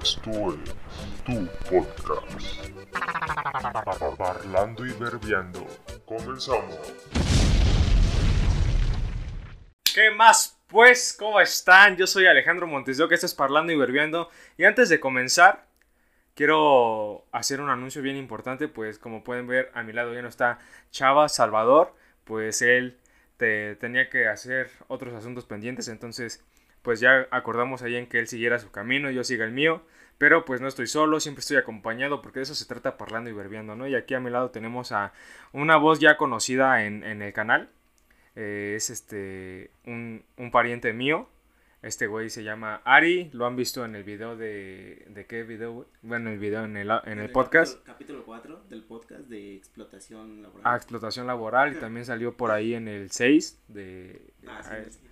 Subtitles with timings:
[0.00, 0.74] Esto es
[1.24, 2.68] tu podcast.
[4.16, 5.66] Parlando y verbiando.
[6.04, 6.78] Comenzamos.
[9.94, 10.58] ¿Qué más?
[10.68, 11.96] Pues, ¿cómo están?
[11.96, 14.30] Yo soy Alejandro Montes que esto es Parlando y Verbiando.
[14.56, 15.66] Y antes de comenzar,
[16.34, 18.68] quiero hacer un anuncio bien importante.
[18.68, 20.58] Pues, como pueden ver, a mi lado ya no está
[20.90, 21.94] Chava Salvador.
[22.24, 22.98] Pues él
[23.38, 25.88] te, tenía que hacer otros asuntos pendientes.
[25.88, 26.44] Entonces,
[26.82, 29.82] pues ya acordamos ahí en que él siguiera su camino, yo siga el mío.
[30.18, 33.32] Pero pues no estoy solo, siempre estoy acompañado porque de eso se trata parlando y
[33.32, 33.86] verbiando, ¿no?
[33.86, 35.12] Y aquí a mi lado tenemos a
[35.52, 37.70] una voz ya conocida en, en el canal.
[38.34, 41.28] Eh, es este un, un, pariente mío.
[41.82, 43.30] Este güey se llama Ari.
[43.32, 45.06] Lo han visto en el video de.
[45.08, 45.86] ¿De qué video?
[46.02, 47.84] Bueno, el video en el, en el, podcast.
[47.84, 50.62] Capítulo 4 del podcast de explotación laboral.
[50.64, 51.76] Ah, explotación laboral.
[51.76, 54.32] y también salió por ahí en el 6 de.
[54.48, 55.07] Ah, sí, ah, sí.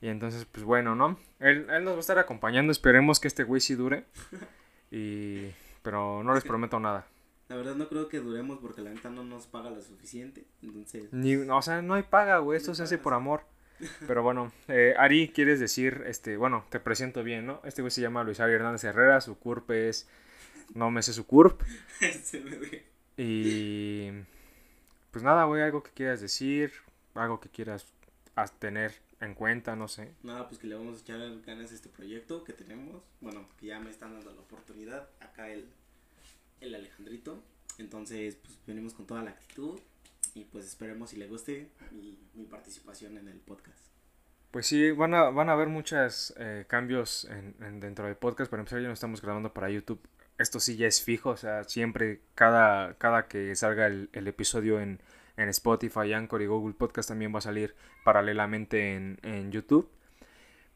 [0.00, 1.18] Y entonces, pues bueno, ¿no?
[1.40, 2.70] Él, él nos va a estar acompañando.
[2.70, 4.04] Esperemos que este güey sí dure.
[4.90, 5.50] Y.
[5.82, 7.06] Pero no les prometo nada.
[7.48, 10.44] La verdad no creo que duremos porque la neta no nos paga lo suficiente.
[10.62, 11.12] Entonces.
[11.12, 12.56] Ni, o sea, no hay paga, güey.
[12.56, 13.42] Esto No se hace por amor.
[14.06, 16.04] Pero bueno, eh, Ari, ¿quieres decir?
[16.06, 17.60] este Bueno, te presento bien, ¿no?
[17.64, 19.20] Este güey se llama Luis Ari Hernández Herrera.
[19.20, 20.08] Su CURP es.
[20.74, 21.60] No me sé su CURP.
[23.16, 24.10] Y.
[25.10, 26.72] Pues nada, güey, algo que quieras decir.
[27.14, 27.86] Algo que quieras
[28.34, 30.12] as- tener en cuenta, no sé.
[30.22, 33.02] Nada, pues que le vamos a echar ganas a este proyecto que tenemos.
[33.20, 35.08] Bueno, que ya me están dando la oportunidad.
[35.20, 35.66] Acá el,
[36.60, 37.42] el Alejandrito.
[37.78, 39.78] Entonces, pues venimos con toda la actitud.
[40.34, 43.78] Y pues esperemos si le guste mi, mi participación en el podcast.
[44.50, 46.34] Pues sí, van a, van a haber muchos
[46.66, 48.50] cambios en, en- dentro del podcast.
[48.50, 50.00] Para empezar, ya no estamos grabando para YouTube.
[50.38, 54.80] Esto sí ya es fijo, o sea, siempre, cada, cada que salga el, el episodio
[54.80, 55.00] en,
[55.36, 59.88] en Spotify, Anchor y Google Podcast también va a salir paralelamente en, en YouTube.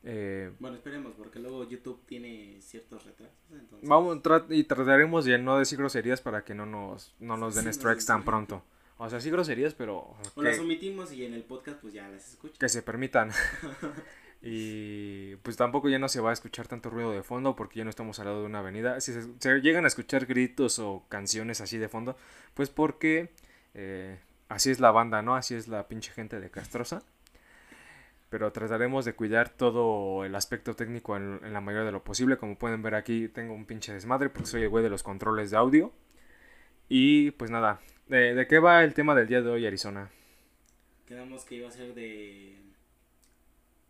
[0.02, 3.36] Eh, Bueno, esperemos, porque luego YouTube tiene ciertos retrasos.
[3.52, 7.54] Entonces, vamos, tra- y trataremos de no decir groserías para que no nos, no nos
[7.54, 8.62] den Sí, strikes tan pronto.
[8.96, 12.08] O sea, sí groserías, pero O las que, omitimos y en el podcast pues ya
[12.08, 12.58] las escuchan.
[12.58, 13.30] que se permitan.
[14.42, 17.84] Y pues tampoco ya no se va a escuchar tanto ruido de fondo porque ya
[17.84, 18.98] no estamos al lado de una avenida.
[19.02, 22.16] Si se, se llegan a escuchar gritos o canciones así de fondo,
[22.54, 23.28] pues porque
[23.74, 24.18] eh,
[24.50, 25.34] así es la banda, ¿no?
[25.34, 27.02] Así es la pinche gente de Castrosa.
[28.28, 32.36] Pero trataremos de cuidar todo el aspecto técnico en, en la mayoría de lo posible.
[32.36, 35.50] Como pueden ver aquí tengo un pinche desmadre porque soy el güey de los controles
[35.50, 35.92] de audio.
[36.88, 40.10] Y pues nada, ¿de, de qué va el tema del día de hoy, Arizona?
[41.06, 42.56] Quedamos que iba a ser de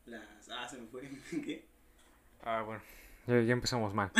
[0.06, 0.48] las...
[0.50, 1.02] Ah, se me fue.
[1.44, 1.64] ¿Qué?
[2.42, 2.82] Ah, bueno,
[3.26, 4.10] ya, ya empezamos mal.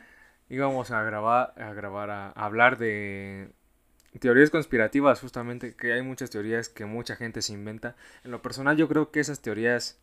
[0.50, 3.50] Íbamos a grabar, a grabar, a, a hablar de
[4.18, 7.96] teorías conspirativas, justamente, que hay muchas teorías que mucha gente se inventa.
[8.24, 10.00] En lo personal, yo creo que esas teorías,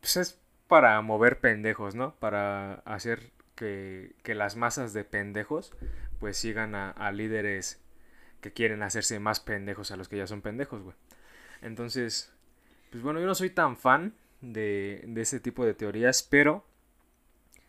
[0.00, 2.14] pues es para mover pendejos, ¿no?
[2.16, 5.72] Para hacer que, que las masas de pendejos,
[6.20, 7.80] pues sigan a, líderes
[8.40, 10.96] que quieren hacerse más pendejos a los que ya son pendejos, güey.
[11.62, 12.32] Entonces,
[12.90, 16.64] pues bueno, yo no soy tan fan de, de ese tipo de teorías, pero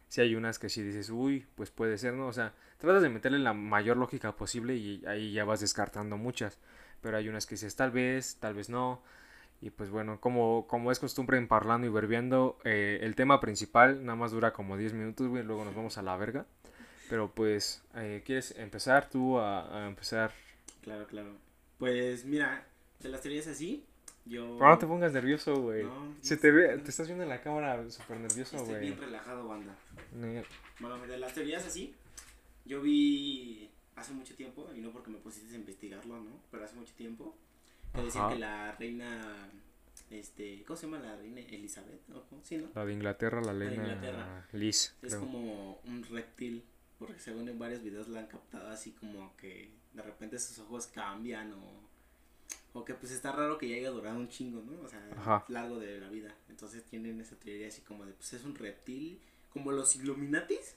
[0.07, 2.27] si hay unas que si dices, uy, pues puede ser, ¿no?
[2.27, 6.57] O sea, tratas de meterle la mayor lógica posible y ahí ya vas descartando muchas.
[7.01, 9.01] Pero hay unas que dices, tal vez, tal vez no.
[9.61, 14.03] Y pues bueno, como, como es costumbre en Parlando y Verbiando, eh, el tema principal
[14.05, 16.45] nada más dura como 10 minutos, güey, luego nos vamos a la verga.
[17.09, 20.31] Pero pues, eh, ¿quieres empezar tú a, a empezar?
[20.81, 21.35] Claro, claro.
[21.79, 22.65] Pues mira,
[22.99, 23.85] de las teorías así,
[24.25, 24.57] yo...
[24.57, 25.83] Pero no te pongas nervioso, güey.
[25.83, 28.81] No, Se no te ve, te estás viendo en la cámara súper nervioso, Estoy güey.
[28.81, 29.73] bien relajado, banda.
[30.79, 31.95] Bueno, de las teorías así,
[32.67, 36.39] yo vi hace mucho tiempo, y no porque me pusiste a investigarlo, ¿no?
[36.51, 37.35] Pero hace mucho tiempo,
[37.94, 38.33] que decían Ajá.
[38.33, 39.50] que la reina,
[40.11, 41.41] este, ¿cómo se llama la reina?
[41.41, 42.44] Elizabeth, ¿o cómo?
[42.44, 42.69] Sí, ¿no?
[42.75, 44.47] La de Inglaterra, la de reina Inglaterra.
[44.53, 45.19] Liz, Es creo.
[45.22, 46.63] como un reptil,
[47.00, 50.88] porque según en varios videos la han captado así como que de repente sus ojos
[50.88, 51.88] cambian o...
[52.73, 54.79] O que pues está raro que ya haya durado un chingo, ¿no?
[54.81, 55.44] O sea, Ajá.
[55.47, 56.35] largo de la vida.
[56.47, 59.19] Entonces tienen esa teoría así como de, pues es un reptil,
[59.51, 60.75] como los Illuminatis.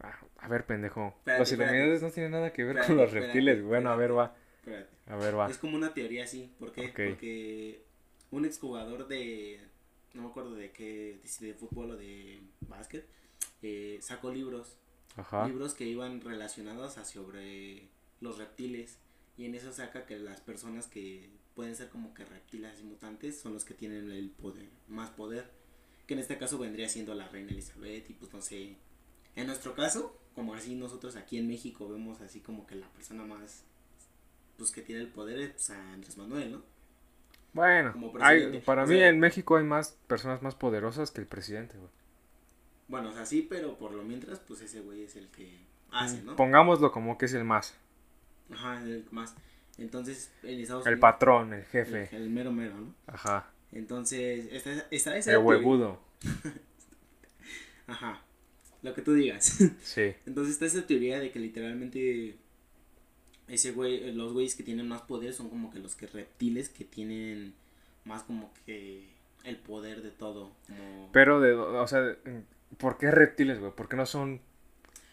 [0.00, 1.14] Ah, a ver, pendejo.
[1.18, 3.62] Espérate, los iluminantes no tienen nada que ver Espérate, con los espérate, reptiles.
[3.64, 4.36] Bueno, a ver, va.
[4.60, 4.88] Espérate.
[5.06, 5.50] A ver, va.
[5.50, 6.52] Es como una teoría así.
[6.58, 6.82] ¿Por qué?
[6.88, 7.82] Porque
[8.30, 9.60] un exjugador de.
[10.14, 11.20] No me acuerdo de qué.
[11.40, 13.06] De fútbol o de básquet.
[13.62, 14.76] eh, sacó libros.
[15.16, 15.46] Ajá.
[15.48, 17.88] Libros que iban relacionados a sobre
[18.20, 18.98] los reptiles.
[19.36, 23.40] Y en eso saca que las personas que pueden ser como que reptiles y mutantes
[23.40, 25.50] son los que tienen el poder, más poder.
[26.06, 28.08] Que en este caso vendría siendo la reina Elizabeth.
[28.10, 28.76] Y pues no sé.
[29.36, 33.24] En nuestro caso, como así nosotros aquí en México vemos así como que la persona
[33.24, 33.64] más.
[34.56, 36.62] Pues que tiene el poder es pues, a Andrés Manuel, ¿no?
[37.52, 41.76] Bueno, hay- para O mí en México hay más personas más poderosas que el presidente,
[41.76, 41.90] güey.
[42.88, 45.58] Bueno, o sea, sí, pero por lo mientras, pues ese güey es el que
[45.90, 46.36] hace, ¿no?
[46.36, 47.76] Pongámoslo como que es el más.
[48.52, 49.34] Ajá, el más.
[49.78, 52.08] Entonces, en Estados El Unidos- patrón, el jefe.
[52.16, 52.94] el mero mero, ¿no?
[53.06, 53.50] Ajá.
[53.72, 56.00] Entonces, está, está esa El huevudo.
[57.86, 58.20] Ajá,
[58.88, 59.58] lo que tú digas.
[59.82, 60.14] Sí.
[60.26, 62.36] Entonces está esa teoría de que literalmente
[63.48, 66.84] ese güey, los güeyes que tienen más poder son como que los que reptiles que
[66.84, 67.54] tienen
[68.04, 69.08] más como que
[69.44, 70.52] el poder de todo.
[70.66, 71.10] Como...
[71.12, 72.16] Pero de, o sea,
[72.76, 73.72] ¿por qué reptiles, güey?
[73.72, 74.40] ¿Por qué no son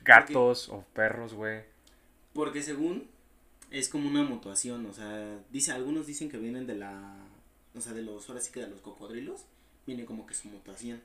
[0.03, 1.61] gatos o perros, güey?
[2.33, 3.07] Porque según
[3.71, 7.17] es como una mutuación, o sea, dice, algunos dicen que vienen de la,
[7.75, 9.45] o sea, de los, ahora sí que de los cocodrilos,
[9.87, 11.01] viene como que su mutación.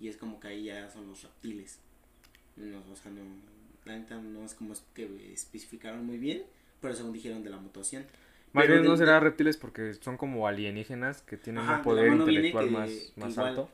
[0.00, 1.78] Y es como que ahí ya son los reptiles.
[2.56, 3.20] No, o sea, no,
[3.84, 6.42] la neta no es como que especificaron muy bien,
[6.80, 8.06] pero según dijeron de la mutación.
[8.52, 12.64] Más bien no será reptiles porque son como alienígenas que tienen Ajá, un poder intelectual
[12.64, 13.70] que- más, que más igual- alto.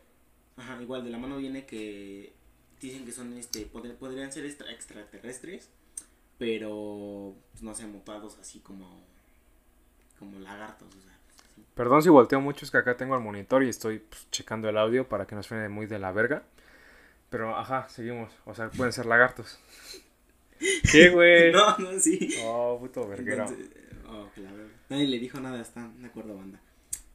[0.59, 2.33] Ajá, igual de la mano viene que
[2.81, 5.71] dicen que son este poder- podrían ser extra- extraterrestres,
[6.39, 9.05] pero pues, no sé, mutados así como
[10.19, 11.16] como lagartos, o sea.
[11.75, 14.79] Perdón si volteo mucho, es que acá tengo el monitor y estoy pues, checando el
[14.79, 16.43] audio para que no suene muy de la verga.
[17.29, 18.33] Pero, ajá, seguimos.
[18.45, 19.59] O sea, pueden ser lagartos.
[20.91, 21.53] ¿Qué, güey?
[21.53, 22.35] No, no, sí.
[22.45, 23.43] Oh, puto verguero.
[23.45, 23.69] Entonces,
[24.09, 24.73] oh, la verga.
[24.89, 26.61] Nadie le dijo nada, está de acuerdo, banda.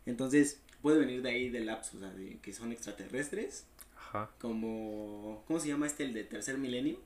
[0.06, 3.66] Entonces, puede venir de ahí del lapso, o sea, de que son extraterrestres,
[3.96, 4.30] Ajá.
[4.40, 7.00] como ¿cómo se llama este el de tercer milenio?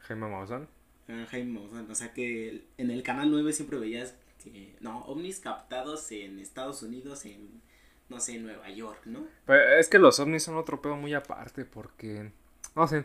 [0.00, 0.68] Jaime Maussan.
[1.08, 5.40] Ah, Jaime Maussan, o sea que en el canal 9 siempre veías que no, ovnis
[5.40, 7.60] captados en Estados Unidos en
[8.08, 9.26] no sé, Nueva York, ¿no?
[9.44, 12.30] Pues, es que los ovnis son otro pedo muy aparte porque...
[12.74, 13.04] No sé.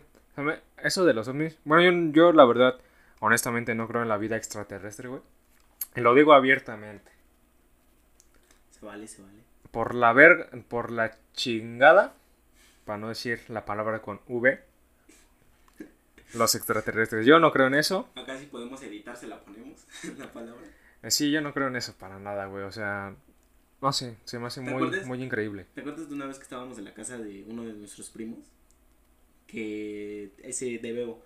[0.77, 1.57] Eso de los ovnis...
[1.65, 2.79] Bueno, yo, yo la verdad,
[3.19, 5.21] honestamente no creo en la vida extraterrestre, güey.
[5.95, 7.11] Lo digo abiertamente.
[8.71, 9.43] Se vale, se vale.
[9.71, 10.49] Por la verga...
[10.67, 12.15] Por la chingada.
[12.85, 14.63] Para no decir la palabra con V.
[16.33, 17.25] Los extraterrestres.
[17.25, 18.09] Yo no creo en eso.
[18.15, 19.85] Acá si podemos editar se la ponemos
[20.17, 20.65] la palabra.
[21.03, 22.63] Eh, Sí, yo no creo en eso para nada, güey.
[22.63, 23.15] O sea...
[23.81, 25.05] No sé, se me hace ¿Te muy, acuerdas?
[25.07, 25.65] muy increíble.
[25.75, 28.39] ¿Te acuerdas de una vez que estábamos en la casa de uno de nuestros primos?
[29.47, 31.21] Que ese de Bebo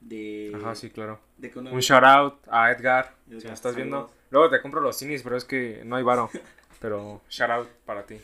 [0.00, 1.20] de Ajá, sí, claro.
[1.38, 3.14] de que una Un shout out a Edgar.
[3.28, 4.12] Si Edgar, me estás viendo.
[4.30, 6.30] Luego te compro los cinis, pero es que no hay varo.
[6.80, 8.16] Pero shout out para ti.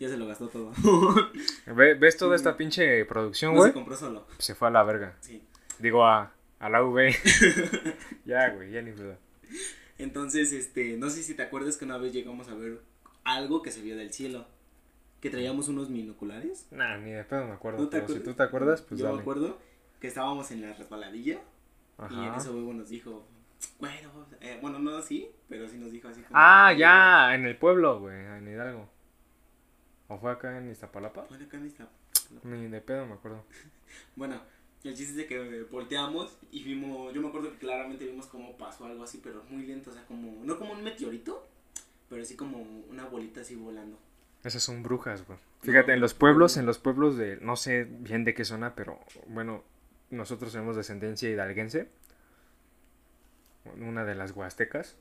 [0.00, 0.72] ya se lo gastó todo.
[1.66, 3.70] Ve- ¿Ves toda esta pinche producción, no güey?
[3.70, 4.26] se compró solo.
[4.38, 5.14] Se fue a la verga.
[5.20, 5.44] Sí.
[5.78, 7.14] Digo a, a la V.
[8.24, 9.18] ya, güey, ya ni duda.
[9.98, 12.80] Entonces, este, no sé si te acuerdas que una vez llegamos a ver
[13.24, 14.46] algo que se vio del cielo.
[15.20, 16.68] Que traíamos unos binoculares.
[16.70, 17.80] Nah, ni de pedo me acuerdo.
[17.80, 19.22] ¿No te pero si tú te acuerdas, pues Yo me dale.
[19.22, 19.58] acuerdo
[20.00, 21.40] que estábamos en la resbaladilla
[22.10, 22.36] y en Ajá.
[22.36, 23.26] eso Bebo nos dijo,
[23.80, 24.10] bueno,
[24.40, 26.38] eh, bueno, no así, pero sí nos dijo así como...
[26.38, 28.88] Ah, ya, en el pueblo, güey, en Hidalgo.
[30.06, 31.26] ¿O fue acá en Iztapalapa?
[31.28, 31.88] Bueno, acá en esta-
[32.44, 33.44] Ni de pedo me acuerdo.
[34.14, 34.40] Bueno,
[34.84, 38.56] el chiste es de que volteamos y vimos, yo me acuerdo que claramente vimos cómo
[38.56, 41.46] pasó algo así, pero muy lento, o sea, como, no como un meteorito,
[42.08, 43.98] pero sí como una bolita así volando.
[44.44, 45.38] Esas son brujas, güey.
[45.62, 49.00] Fíjate, en los pueblos, en los pueblos de, no sé bien de qué zona, pero
[49.26, 49.64] bueno,
[50.10, 51.88] nosotros tenemos descendencia hidalguense.
[53.80, 54.96] Una de las huastecas.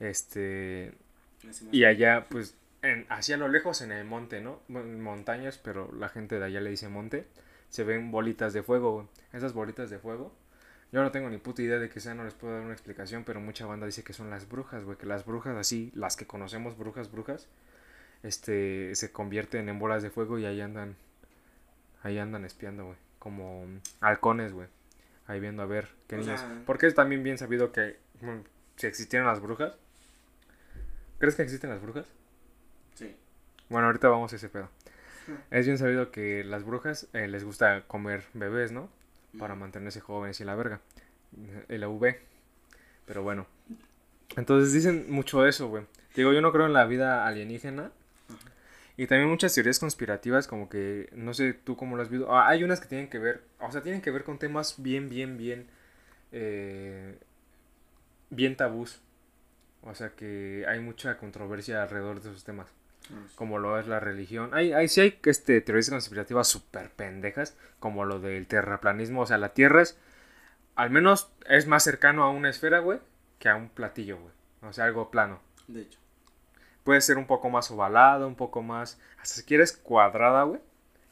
[0.00, 0.92] Este,
[1.70, 4.60] y allá, pues, en, hacia lo lejos en el monte, ¿no?
[4.68, 7.26] Montañas, pero la gente de allá le dice monte.
[7.70, 9.06] Se ven bolitas de fuego, güey.
[9.32, 10.32] Esas bolitas de fuego.
[10.90, 13.24] Yo no tengo ni puta idea de que sea, no les puedo dar una explicación,
[13.24, 14.96] pero mucha banda dice que son las brujas, güey.
[14.96, 17.46] Que las brujas así, las que conocemos, brujas, brujas,
[18.22, 20.96] este, se convierten en bolas de fuego y ahí andan,
[22.02, 22.96] ahí andan espiando, güey.
[23.18, 23.66] Como
[24.00, 24.68] halcones, güey.
[25.26, 26.40] Ahí viendo a ver qué O niños.
[26.40, 28.44] sea- Porque es también bien sabido que bueno,
[28.76, 29.76] si existieran las brujas.
[31.18, 32.06] ¿Crees que existen las brujas?
[32.94, 33.14] Sí.
[33.68, 34.70] Bueno, ahorita vamos a ese pedo.
[35.50, 38.88] Es bien sabido que las brujas eh, les gusta comer bebés, ¿no?
[39.38, 40.80] Para mantenerse jóvenes y la verga.
[41.68, 42.20] El V.
[43.06, 43.46] Pero bueno.
[44.36, 45.84] Entonces dicen mucho eso, güey.
[46.14, 47.92] Digo, yo no creo en la vida alienígena.
[48.96, 52.34] Y también muchas teorías conspirativas, como que, no sé tú cómo las has visto.
[52.34, 55.08] Ah, hay unas que tienen que ver, o sea, tienen que ver con temas bien,
[55.08, 55.68] bien, bien,
[56.32, 57.16] eh,
[58.30, 59.00] bien tabús.
[59.82, 62.66] O sea, que hay mucha controversia alrededor de esos temas.
[63.34, 64.50] Como lo es la religión.
[64.52, 69.22] Hay, hay, sí hay este, teorías conspirativas súper pendejas, como lo del terraplanismo.
[69.22, 69.98] O sea, la Tierra es,
[70.74, 73.00] al menos, es más cercano a una esfera, güey,
[73.38, 74.32] que a un platillo, güey.
[74.62, 75.40] O sea, algo plano.
[75.66, 75.98] De hecho.
[76.84, 80.60] Puede ser un poco más ovalada, un poco más, hasta si quieres cuadrada, güey.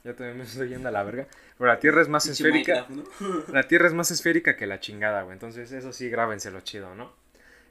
[0.05, 1.27] Ya también me estoy yendo a la verga.
[1.59, 2.87] Pero la Tierra es más esférica.
[3.53, 5.33] La Tierra es más esférica que la chingada, güey.
[5.33, 7.13] Entonces, eso sí, grábenselo chido, ¿no?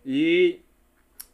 [0.03, 0.63] Y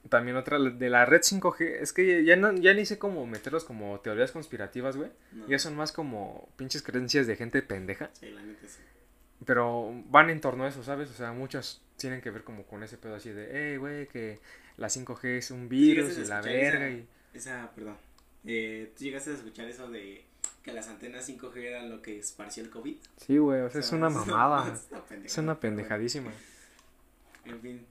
[0.10, 3.63] también otra de la red 5G, es que ya, no, ya ni sé cómo meterlos
[3.63, 5.10] como teorías conspirativas, güey.
[5.31, 5.48] No.
[5.48, 8.10] Ya son más como pinches creencias de gente pendeja.
[8.13, 8.79] Sí, la neta sí.
[9.46, 11.10] Pero van en torno a eso, ¿sabes?
[11.10, 14.39] O sea, muchas tienen que ver como con ese pedo así de, hey, güey, que
[14.77, 17.08] la 5G es un virus y la verga esa- y...
[17.34, 17.98] Esa, perdón.
[18.46, 20.24] Eh, ¿Tú llegaste a escuchar eso de
[20.63, 22.98] que las antenas 5G eran lo que esparció el COVID?
[23.17, 24.74] Sí, güey, o sea, O es sea, una es mamada.
[24.74, 26.31] es una pendejada, Es una pendejadísima.
[27.46, 27.86] En fin.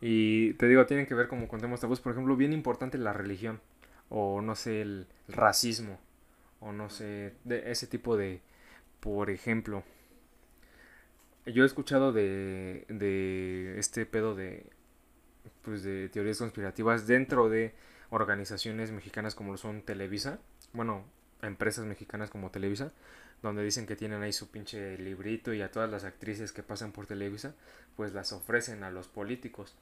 [0.00, 3.12] Y te digo, tienen que ver como con temas tabús, por ejemplo, bien importante la
[3.12, 3.60] religión,
[4.08, 5.98] o no sé, el racismo,
[6.60, 8.40] o no sé, de ese tipo de,
[9.00, 9.82] por ejemplo,
[11.46, 14.66] yo he escuchado de, de este pedo de,
[15.62, 17.74] pues de teorías conspirativas dentro de
[18.10, 20.38] organizaciones mexicanas como lo son Televisa,
[20.72, 21.04] bueno,
[21.42, 22.92] empresas mexicanas como Televisa,
[23.44, 26.92] donde dicen que tienen ahí su pinche librito y a todas las actrices que pasan
[26.92, 27.54] por Televisa,
[27.94, 29.76] pues las ofrecen a los políticos.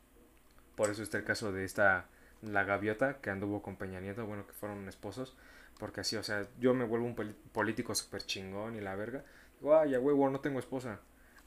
[0.75, 2.07] Por eso está el caso de esta,
[2.42, 5.37] la gaviota que anduvo con Peña Nieto, bueno, que fueron esposos,
[5.78, 7.14] porque así, o sea, yo me vuelvo un
[7.52, 9.25] político súper chingón y la verga,
[9.61, 10.99] digo, ay, a huevo, no tengo esposa.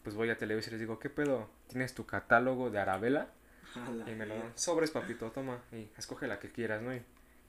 [0.01, 1.50] Pues voy a Televisa y les digo, ¿qué pedo?
[1.67, 3.27] ¿Tienes tu catálogo de Arabella?
[3.75, 4.53] A la Y me lo dan.
[4.55, 5.60] Sobres, papito, toma.
[5.74, 6.95] Y escoge la que quieras, ¿no?
[6.95, 7.01] Y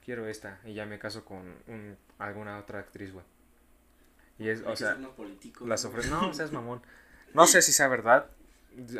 [0.03, 0.59] quiero esta.
[0.65, 3.23] Y ya me caso con un, alguna otra actriz, güey.
[4.39, 4.97] Y es, o sea,
[5.65, 5.89] las ¿no?
[5.89, 6.09] ofrece.
[6.09, 6.81] No, seas mamón.
[7.33, 8.27] No sé si sea verdad.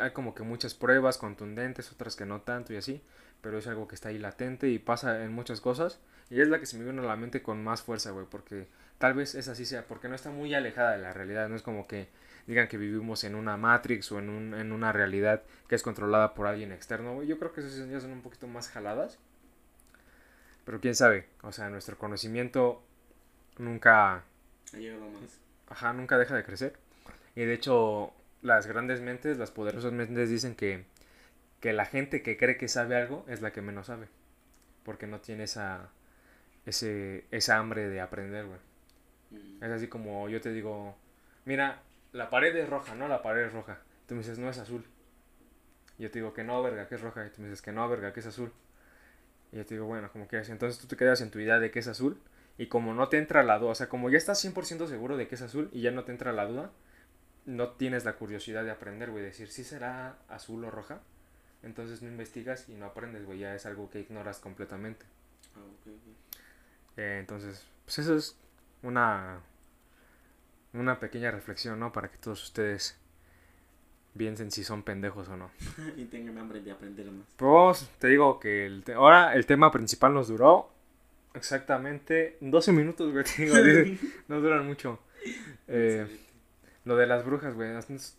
[0.00, 3.02] Hay como que muchas pruebas contundentes, otras que no tanto y así.
[3.40, 5.98] Pero es algo que está ahí latente y pasa en muchas cosas.
[6.30, 8.26] Y es la que se me viene a la mente con más fuerza, güey.
[8.28, 8.68] Porque
[8.98, 9.86] tal vez esa sí sea.
[9.86, 11.48] Porque no está muy alejada de la realidad.
[11.48, 12.08] No es como que
[12.46, 16.34] digan que vivimos en una Matrix o en, un, en una realidad que es controlada
[16.34, 17.26] por alguien externo, güey.
[17.28, 19.18] Yo creo que esas ya son un poquito más jaladas.
[20.64, 21.28] Pero quién sabe.
[21.42, 22.82] O sea, nuestro conocimiento
[23.56, 24.24] nunca
[24.74, 25.40] Ha llegado más.
[25.68, 26.74] Ajá, nunca deja de crecer.
[27.34, 30.84] Y de hecho, las grandes mentes, las poderosas mentes dicen que,
[31.60, 34.08] que la gente que cree que sabe algo es la que menos sabe.
[34.84, 35.90] Porque no tiene esa,
[36.66, 38.58] ese, esa hambre de aprender, güey.
[39.30, 39.64] Mm.
[39.64, 40.96] Es así como yo te digo,
[41.44, 41.82] mira,
[42.12, 43.08] la pared es roja, ¿no?
[43.08, 43.78] La pared es roja.
[44.06, 44.84] Tú me dices, no es azul.
[45.98, 47.26] Yo te digo que no, verga, que es roja.
[47.26, 48.52] Y tú me dices que no, verga, que es azul.
[49.52, 50.48] Y yo te digo, bueno, como quieras.
[50.48, 52.18] Entonces tú te quedas en tu idea de que es azul.
[52.58, 55.28] Y como no te entra la duda, o sea, como ya estás 100% seguro de
[55.28, 56.70] que es azul y ya no te entra la duda,
[57.46, 59.22] no tienes la curiosidad de aprender, güey.
[59.24, 61.00] Decir, ¿sí será azul o roja?
[61.62, 63.38] Entonces no investigas y no aprendes, güey.
[63.38, 65.06] Ya es algo que ignoras completamente.
[65.56, 66.38] Ah, ok, ok.
[66.98, 68.36] Eh, entonces, pues eso es
[68.82, 69.40] una,
[70.72, 71.92] una pequeña reflexión, ¿no?
[71.92, 72.98] Para que todos ustedes
[74.16, 75.50] piensen si son pendejos o no.
[75.96, 77.26] y tengan hambre de aprender más.
[77.36, 80.70] Pues te digo que el te- ahora el tema principal nos duró
[81.34, 83.98] exactamente 12 minutos, güey.
[84.28, 84.98] No duran mucho.
[85.66, 86.06] Eh,
[86.84, 87.70] lo de las brujas, güey.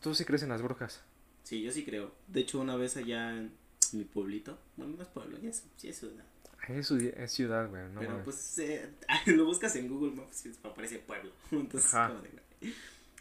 [0.02, 1.04] ¿Tú sí crees en las brujas?
[1.44, 2.14] Sí, yo sí creo.
[2.28, 3.52] De hecho, una vez allá en
[3.94, 6.24] mi pueblito, bueno, no es pueblo, ya es, sí es ciudad.
[6.68, 7.82] Es, ciudad- es ciudad, güey.
[7.92, 8.26] No pero mames.
[8.26, 8.88] pues eh,
[9.28, 11.32] lo buscas en Google Maps y aparece pueblo.
[11.52, 12.74] Entonces, como de-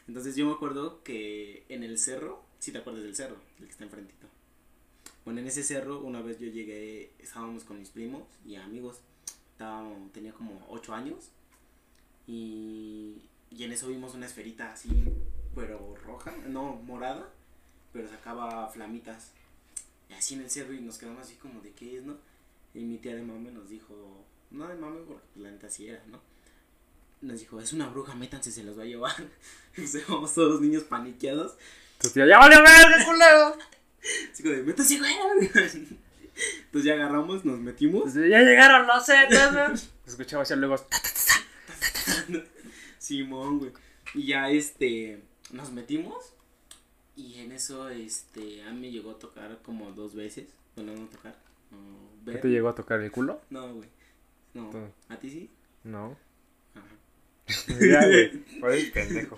[0.07, 3.71] Entonces yo me acuerdo que en el cerro, si te acuerdas del cerro, el que
[3.71, 4.27] está enfrentito.
[5.25, 9.01] Bueno, en ese cerro una vez yo llegué, estábamos con mis primos y amigos.
[9.59, 11.31] Estábamos, tenía como 8 años.
[12.29, 13.17] Y,
[13.51, 14.89] y en eso vimos una esferita así,
[15.53, 17.29] pero roja, no, morada,
[17.93, 19.33] pero sacaba flamitas.
[20.09, 22.17] Y así en el cerro y nos quedamos así como de qué es, ¿no?
[22.73, 23.97] Y mi tía de mame nos dijo,
[24.53, 26.21] no de mame porque pues, la neta sí era, ¿no?
[27.21, 29.17] Nos dijo, es una bruja, métanse, se los va a llevar.
[30.09, 31.57] Vamos todos los niños paniqueados.
[32.01, 33.57] Tu tía, ¡ya valió verga, culero!
[34.33, 35.99] Así como de, métanse, güey.
[36.67, 38.15] Entonces ya agarramos, nos metimos.
[38.15, 40.77] Ya llegaron los setas, escuchaba así luego.
[42.99, 43.73] Simón, güey.
[44.15, 46.35] Y ya este, nos metimos.
[47.17, 50.47] Y en eso, este, a mí llegó a tocar como dos veces.
[50.77, 51.37] Bueno, no tocar.
[51.71, 51.79] No,
[52.25, 52.41] ¿Qué ver.
[52.41, 53.41] te llegó a tocar el culo?
[53.51, 53.89] No, güey.
[54.55, 54.71] No.
[54.71, 54.79] Tú.
[55.09, 55.51] ¿A ti sí?
[55.85, 56.17] No.
[56.75, 56.87] Ajá.
[57.81, 58.07] Ya,
[58.61, 58.91] güey.
[58.93, 59.37] Pendejo.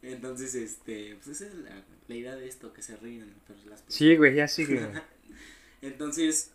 [0.00, 3.84] Entonces, este, pues esa es la, la idea de esto, que se ríen pero las
[3.86, 4.88] Sí, güey, ya sigue.
[5.82, 6.52] Entonces,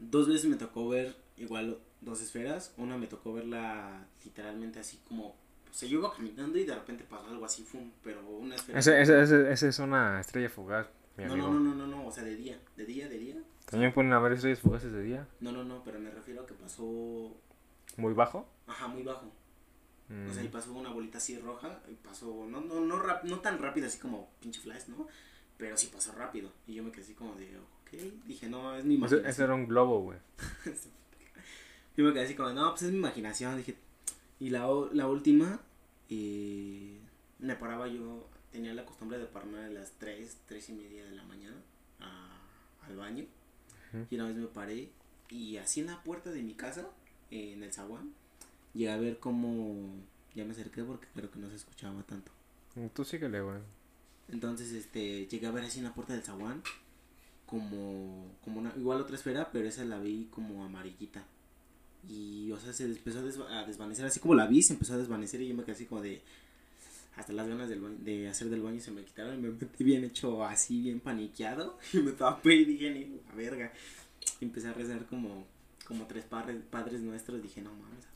[0.00, 2.72] dos veces me tocó ver igual dos esferas.
[2.76, 5.28] Una me tocó verla literalmente así como.
[5.70, 8.78] O sea, yo iba caminando y de repente pasó algo así, fum, pero una esfera.
[8.78, 10.86] Ese es una estrella fugaz,
[11.18, 11.48] mi no, amigo.
[11.48, 13.36] no, no, no, no, no, o sea, de día, de día, de día.
[13.68, 15.28] También pueden haber estrellas fugaces de día.
[15.40, 17.36] No, no, no, pero me refiero a que pasó,
[17.98, 18.48] Muy bajo.
[18.66, 19.30] ajá, muy bajo.
[20.08, 20.30] Mm.
[20.30, 23.40] O sea, y pasó una bolita así roja, y pasó, no, no, no, rap- no
[23.40, 25.08] tan rápido así como pinche flash, ¿no?
[25.58, 26.52] Pero sí pasó rápido.
[26.66, 27.58] Y yo me quedé así como de,
[28.26, 29.30] dije, no, es mi imaginación.
[29.30, 30.18] ese era un globo, güey.
[31.96, 33.56] Yo me quedé así como, no, pues es mi imaginación.
[33.56, 33.76] Dije,
[34.38, 35.60] y la, la última,
[36.10, 36.98] eh,
[37.38, 41.12] me paraba yo, tenía la costumbre de pararme a las 3, 3 y media de
[41.12, 41.56] la mañana
[42.00, 42.38] a-
[42.86, 43.24] al baño.
[44.10, 44.90] Y una vez me paré
[45.30, 46.86] y así en la puerta de mi casa,
[47.30, 48.12] eh, en el zaguán,
[48.74, 49.94] llegué a ver cómo...
[50.34, 52.30] Ya me acerqué porque creo que no se escuchaba tanto.
[52.92, 53.58] Tú síguele, güey.
[54.28, 56.62] Entonces, este, llegué a ver así en la puerta del zaguán
[57.46, 61.24] como, como una, igual otra esfera, pero esa la vi como amarillita.
[62.08, 64.94] Y, o sea, se empezó a, desva- a desvanecer, así como la vi, se empezó
[64.94, 66.20] a desvanecer y yo me quedé así como de,
[67.16, 69.82] hasta las ganas del baño- de hacer del baño se me quitaron y me metí
[69.84, 73.72] bien hecho así, bien paniqueado y me tapé y dije, ni la verga.
[74.40, 75.46] Y empecé a rezar como,
[75.86, 78.06] como tres padres, padres nuestros, dije, no mames.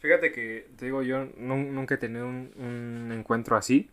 [0.00, 3.88] Fíjate que, te digo, yo nun- nunca he tenido un, un encuentro así.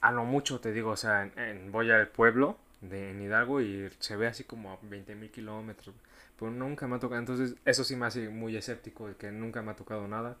[0.00, 3.60] A lo mucho, te digo, o sea, en, en- voy al pueblo de en Hidalgo
[3.62, 5.94] y se ve así como a 20 mil kilómetros.
[6.38, 9.62] Pero nunca me ha tocado, entonces eso sí me hace muy escéptico de que nunca
[9.62, 10.36] me ha tocado nada.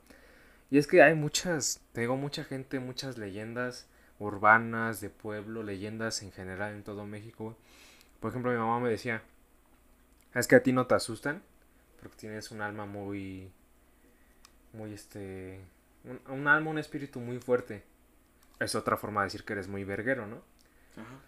[0.70, 6.22] Y es que hay muchas, te digo, mucha gente, muchas leyendas urbanas de pueblo, leyendas
[6.22, 7.56] en general en todo México.
[8.20, 9.22] Por ejemplo, mi mamá me decía,
[10.34, 11.42] es que a ti no te asustan
[12.00, 13.50] porque tienes un alma muy
[14.72, 15.60] muy este
[16.04, 17.84] un, un alma, un espíritu muy fuerte.
[18.58, 20.42] Es otra forma de decir que eres muy verguero, ¿no?
[20.96, 21.20] Ajá.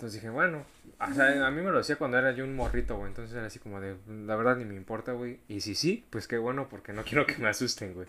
[0.00, 0.64] Entonces dije, bueno,
[0.98, 3.08] o sea, a mí me lo decía cuando era yo un morrito, güey.
[3.08, 5.40] Entonces era así como de, la verdad ni me importa, güey.
[5.46, 8.06] Y si sí, pues qué bueno, porque no quiero que me asusten, güey.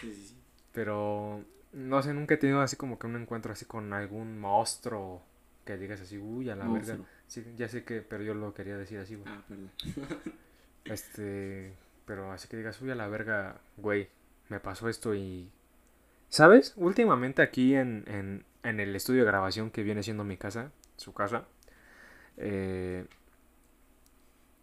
[0.00, 0.36] Sí, sí, sí.
[0.72, 5.24] Pero, no sé, nunca he tenido así como que un encuentro así con algún monstruo
[5.64, 6.98] que digas así, uy, a la verga.
[7.26, 9.28] Sí, ya sé que, pero yo lo quería decir así, güey.
[9.28, 9.70] Ah, perdón.
[10.84, 11.72] Este,
[12.06, 14.08] pero así que digas, uy, a la verga, güey,
[14.50, 15.50] me pasó esto y...
[16.28, 16.74] ¿Sabes?
[16.76, 21.12] Últimamente aquí en, en, en el estudio de grabación que viene siendo mi casa, su
[21.14, 21.46] casa,
[22.36, 23.06] eh,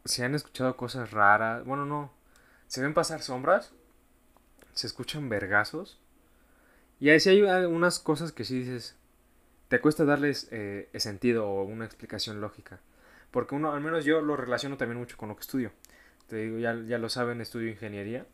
[0.06, 1.66] se han escuchado cosas raras.
[1.66, 2.12] Bueno, no.
[2.68, 3.74] Se ven pasar sombras,
[4.74, 6.00] se escuchan vergazos.
[7.00, 8.96] Y ahí sí hay unas cosas que sí dices,
[9.68, 12.80] te cuesta darles eh, sentido o una explicación lógica.
[13.32, 15.72] Porque uno, al menos yo lo relaciono también mucho con lo que estudio.
[16.28, 18.26] Te digo, ya, ya lo saben, estudio ingeniería.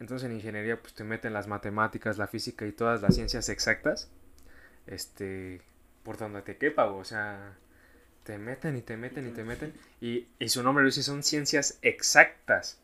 [0.00, 4.10] Entonces en ingeniería pues te meten las matemáticas, la física y todas las ciencias exactas.
[4.86, 5.62] Este,
[6.04, 7.56] por donde te quepa, o sea,
[8.22, 9.74] te meten y te meten y te meten.
[10.00, 12.80] Y, y su nombre lo dice, son ciencias exactas.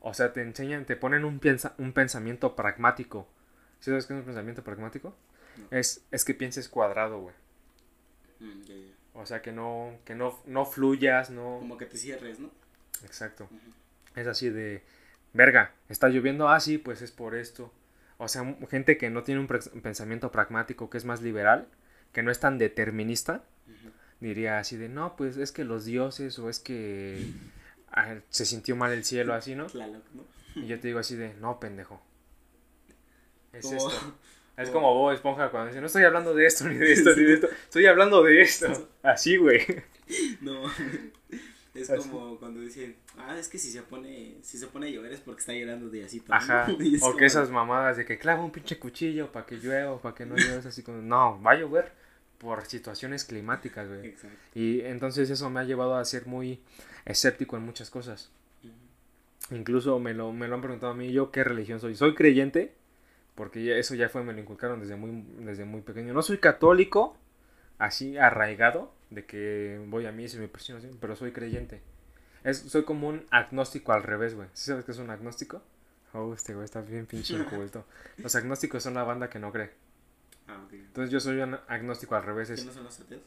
[0.00, 3.28] O sea, te enseñan, te ponen un, piensa, un pensamiento pragmático.
[3.80, 5.14] ¿Sí sabes qué es un pensamiento pragmático?
[5.56, 5.78] No.
[5.78, 7.34] Es, es que pienses cuadrado, güey.
[8.40, 8.62] Mm.
[9.14, 11.58] O sea, que no, que no, no fluyas, no...
[11.58, 12.50] Como que te cierres, ¿no?
[13.04, 13.48] Exacto.
[14.14, 14.82] Es así de,
[15.32, 17.72] verga, está lloviendo, ah, sí, pues es por esto.
[18.18, 21.68] O sea, gente que no tiene un pensamiento pragmático, que es más liberal,
[22.12, 23.44] que no es tan determinista,
[24.20, 27.24] diría así de, no, pues es que los dioses o es que
[27.92, 29.66] ah, se sintió mal el cielo, así, ¿no?
[30.56, 32.02] Y yo te digo así de, no, pendejo.
[33.52, 34.14] Es Como- esto.
[34.56, 37.14] Es como- como Bob Esponja cuando dice, no estoy hablando de esto, ni de esto,
[37.16, 38.90] ni de esto, estoy hablando de esto.
[39.02, 39.60] Así, güey.
[40.40, 40.64] No,
[41.82, 42.08] es Así.
[42.08, 45.20] como cuando dicen, ah, es que si se pone, si se pone a llover es
[45.20, 46.66] porque está llorando de así Ajá.
[46.80, 49.56] Y es O como- que esas mamadas de que clava un pinche cuchillo para que
[49.56, 51.92] llueva para que no llueva, es así como, no, va a llover
[52.38, 54.06] por situaciones climáticas, güey.
[54.06, 54.36] Exacto.
[54.54, 56.60] Y entonces eso me ha llevado a ser muy
[57.04, 58.30] escéptico en muchas cosas.
[59.50, 61.96] Incluso me lo, me lo han preguntado a mí, yo qué religión soy.
[61.96, 62.72] Soy creyente,
[63.34, 66.12] porque eso ya fue, me lo inculcaron desde muy, desde muy pequeño.
[66.12, 67.16] No soy católico,
[67.78, 71.82] así arraigado, de que voy a misa y me así, pero soy creyente.
[72.44, 74.48] Es, soy como un agnóstico al revés, güey.
[74.54, 75.62] ¿Sí sabes qué es un agnóstico?
[76.12, 77.84] Oh, este güey está bien pinche inculto.
[78.18, 79.70] Los agnósticos son la banda que no cree.
[80.48, 80.72] Ah, ok.
[80.72, 82.48] Entonces yo soy un agnóstico al revés.
[82.48, 83.22] ¿Qué Es, no son los ateos?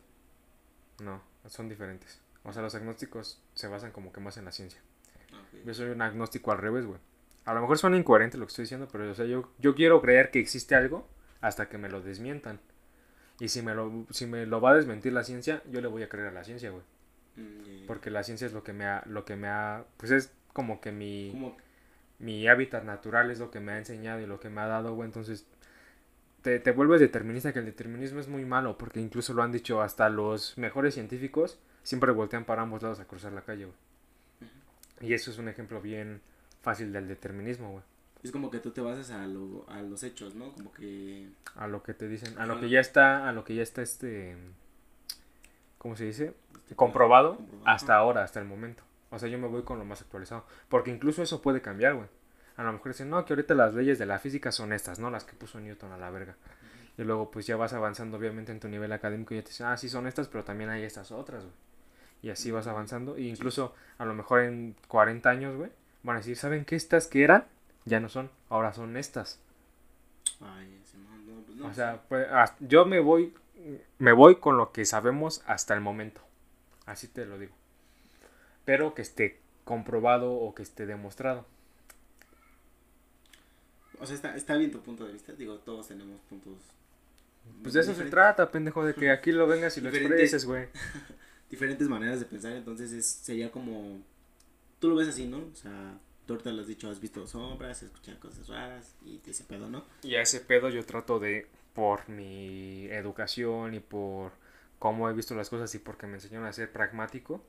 [1.00, 2.19] no, son diferentes.
[2.43, 4.82] O sea, los agnósticos se basan como que más en la ciencia.
[5.32, 5.41] Ah.
[5.65, 7.00] Yo soy un agnóstico al revés, güey.
[7.46, 10.02] A lo mejor suena incoherente lo que estoy diciendo, pero o sea, yo, yo quiero
[10.02, 11.08] creer que existe algo
[11.41, 12.60] hasta que me lo desmientan.
[13.39, 16.04] Y si me lo, si me lo va a desmentir la ciencia, yo le voy
[16.04, 16.84] a creer a la ciencia, güey.
[17.36, 17.88] Mm.
[17.88, 20.82] Porque la ciencia es lo que me ha, lo que me ha, pues es como
[20.82, 21.56] que mi,
[22.19, 24.93] mi hábitat natural es lo que me ha enseñado y lo que me ha dado,
[24.93, 25.08] güey.
[25.08, 25.48] Entonces,
[26.41, 29.82] te, te vuelves determinista, que el determinismo es muy malo, porque incluso lo han dicho
[29.82, 33.78] hasta los mejores científicos, siempre voltean para ambos lados a cruzar la calle, güey.
[35.02, 36.22] Y eso es un ejemplo bien
[36.62, 37.84] fácil del determinismo, güey.
[38.24, 40.54] Es como que tú te basas a, lo, a los hechos, ¿no?
[40.54, 41.30] Como que...
[41.56, 43.82] A lo que te dicen, a lo que ya está, a lo que ya está
[43.82, 44.38] este,
[45.78, 46.34] ¿cómo se dice?
[46.76, 47.66] Comprobado Comprobado.
[47.66, 48.84] hasta ahora, hasta el momento.
[49.12, 50.46] O sea, yo me voy con lo más actualizado.
[50.70, 52.08] Porque incluso eso puede cambiar, güey.
[52.56, 55.12] A lo mejor dicen, no, que ahorita las leyes de la física son estas, ¿no?
[55.12, 56.36] Las que puso Newton a la verga.
[56.98, 59.68] Y luego, pues ya vas avanzando, obviamente, en tu nivel académico y ya te dicen,
[59.68, 61.56] ah, sí son estas, pero también hay estas otras, güey.
[62.22, 63.18] Y así vas avanzando.
[63.18, 65.72] Y incluso, a lo mejor en 40 años, güey,
[66.04, 67.46] van a decir, ¿saben qué estas que eran?
[67.86, 69.39] Ya no son, ahora son estas.
[70.41, 71.67] Ay, ese no, no, pues no.
[71.67, 72.28] O sea, pues,
[72.60, 73.34] yo me voy,
[74.00, 76.22] me voy con lo que sabemos hasta el momento.
[76.86, 77.54] Así te lo digo.
[78.65, 81.46] pero que esté comprobado o que esté demostrado.
[84.00, 85.34] O sea, está, está bien tu punto de vista.
[85.34, 86.58] Digo, todos tenemos puntos.
[87.62, 90.24] Pues de eso se trata, pendejo, de que aquí lo vengas y lo Diferente.
[90.24, 90.67] expreses, güey.
[91.50, 92.54] Diferentes maneras de pensar.
[92.54, 94.02] Entonces es, sería como.
[94.80, 95.38] Tú lo ves así, ¿no?
[95.39, 99.44] O sea, tú ahorita lo has dicho, has visto sombras, escuchado cosas raras y ese
[99.44, 99.86] pedo, ¿no?
[100.04, 104.32] Y a ese pedo yo trato de, por mi educación y por
[104.80, 107.44] cómo he visto las cosas y porque me enseñaron a ser pragmático,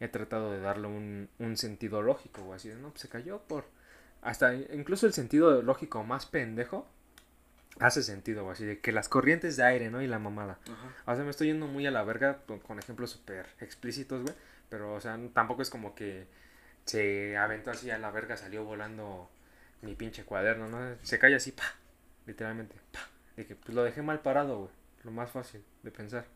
[0.00, 2.56] he tratado de darle un, un sentido lógico, güey.
[2.56, 3.64] Así de, no, pues se cayó por...
[4.22, 6.86] Hasta incluso el sentido lógico más pendejo
[7.80, 8.52] hace sentido, güey.
[8.52, 10.00] Así de que las corrientes de aire, ¿no?
[10.00, 10.58] Y la mamada.
[10.64, 11.12] Ajá.
[11.12, 14.34] O sea, me estoy yendo muy a la verga con, con ejemplos súper explícitos, güey.
[14.68, 16.26] Pero, o sea, tampoco es como que
[16.86, 19.28] se aventó así a la verga, salió volando
[19.82, 20.96] mi pinche cuaderno, ¿no?
[21.02, 21.74] Se cae así, pa,
[22.26, 23.00] literalmente, pa.
[23.36, 24.70] De que pues lo dejé mal parado, güey.
[25.04, 26.26] Lo más fácil de pensar.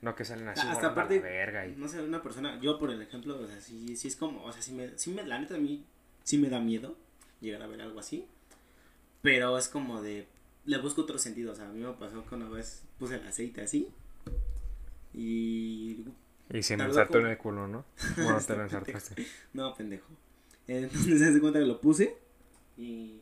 [0.00, 1.76] No que salen así Hasta aparte, la verga y...
[1.76, 4.52] no sé, una persona, yo por el ejemplo, o sea, sí, sí es como, o
[4.52, 5.84] sea, sí me, sí me, la neta a mí,
[6.24, 6.96] sí me da miedo
[7.42, 8.26] llegar a ver algo así,
[9.20, 10.26] pero es como de,
[10.64, 13.26] le busco otro sentido, o sea, a mí me pasó que una vez puse el
[13.26, 13.92] aceite así,
[15.12, 16.04] y,
[16.52, 17.84] Y Tardó ensartó como- en el culo, ¿no?
[18.16, 19.26] Bueno, te lo ensartaste.
[19.52, 20.06] no, pendejo,
[20.66, 22.16] entonces se hace cuenta que lo puse,
[22.76, 23.20] y,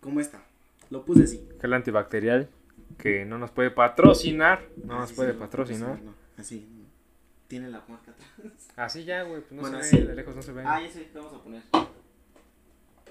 [0.00, 0.42] ¿cómo está?
[0.90, 1.48] Lo puse así.
[1.60, 2.48] Gel antibacterial
[2.98, 4.62] que no nos puede patrocinar.
[4.84, 6.00] No nos puede patrocinar.
[6.02, 6.68] no, así,
[7.48, 8.28] tiene la marca atrás.
[8.76, 10.62] Así ya, güey, pues no Bueno, se ve, de lejos no se ve.
[10.66, 11.62] Ah, ya sé, ¿qué vamos a poner?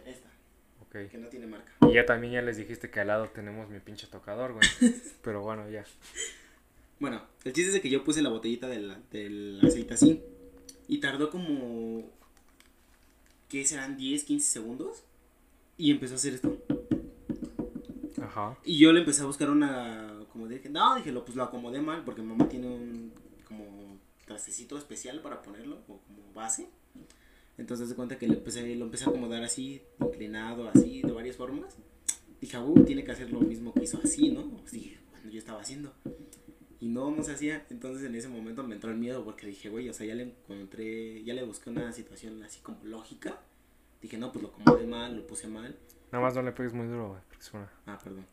[0.05, 0.29] Esta,
[0.81, 1.09] Ok.
[1.11, 1.71] que no tiene marca.
[1.81, 4.67] Y ya también ya les dijiste que al lado tenemos mi pinche tocador, güey.
[5.23, 5.85] Pero bueno, ya.
[7.01, 10.21] Bueno, el chiste es de que yo puse la botellita del, del aceite así.
[10.87, 12.07] Y tardó como.
[13.49, 13.97] ¿Qué serán?
[13.97, 15.03] 10, 15 segundos.
[15.79, 16.59] Y empezó a hacer esto.
[18.21, 18.55] Ajá.
[18.63, 20.13] Y yo le empecé a buscar una.
[20.31, 22.03] Como dije, no, dije, lo, pues lo acomodé mal.
[22.05, 23.11] Porque mamá tiene un.
[23.47, 25.79] Como trastecito especial para ponerlo.
[25.87, 26.69] O como base.
[27.57, 29.81] Entonces de cuenta que le empecé, lo empecé a acomodar así.
[29.99, 31.73] Inclinado, así, de varias formas.
[32.39, 34.47] Dije, uh, tiene que hacer lo mismo que hizo así, ¿no?
[34.51, 35.95] Pues dije, cuando yo estaba haciendo.
[36.81, 37.65] Y no, no se hacía.
[37.69, 40.23] Entonces en ese momento me entró el miedo porque dije, güey, o sea, ya le
[40.23, 43.39] encontré, ya le busqué una situación así como lógica.
[44.01, 45.75] Dije, no, pues lo acomodé mal, lo puse mal.
[46.11, 47.21] Nada más no le pegues muy duro, güey.
[47.29, 47.71] Porque suena.
[47.85, 48.25] Ah, perdón.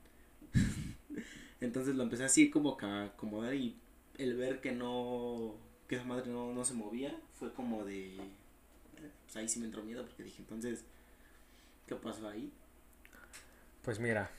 [1.61, 3.77] Entonces lo empecé así como que a acomodar y
[4.17, 5.55] el ver que no,
[5.87, 8.17] que esa madre no, no se movía, fue como de,
[9.25, 10.85] pues ahí sí me entró miedo porque dije, entonces,
[11.87, 12.51] ¿qué pasó ahí?
[13.83, 14.31] Pues mira.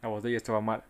[0.00, 0.84] La botella estaba mal.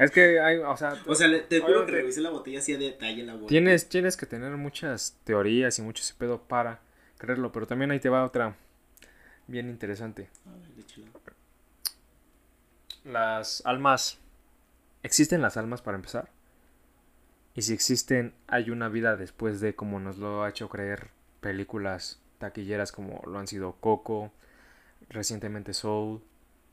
[0.00, 2.78] Es que hay, o sea, O sea, te juro que revisé la botella así a
[2.78, 3.48] detalle la botella.
[3.48, 6.80] tienes, tienes que tener muchas teorías y mucho ese pedo para
[7.18, 7.52] creerlo.
[7.52, 8.56] Pero también ahí te va otra
[9.46, 10.30] bien interesante.
[10.46, 11.06] A ver, échala.
[13.04, 14.18] Las almas.
[15.02, 16.30] ¿Existen las almas para empezar?
[17.54, 21.08] Y si existen, hay una vida después de como nos lo ha hecho creer
[21.42, 24.32] películas taquilleras como lo han sido Coco,
[25.10, 26.22] recientemente Soul,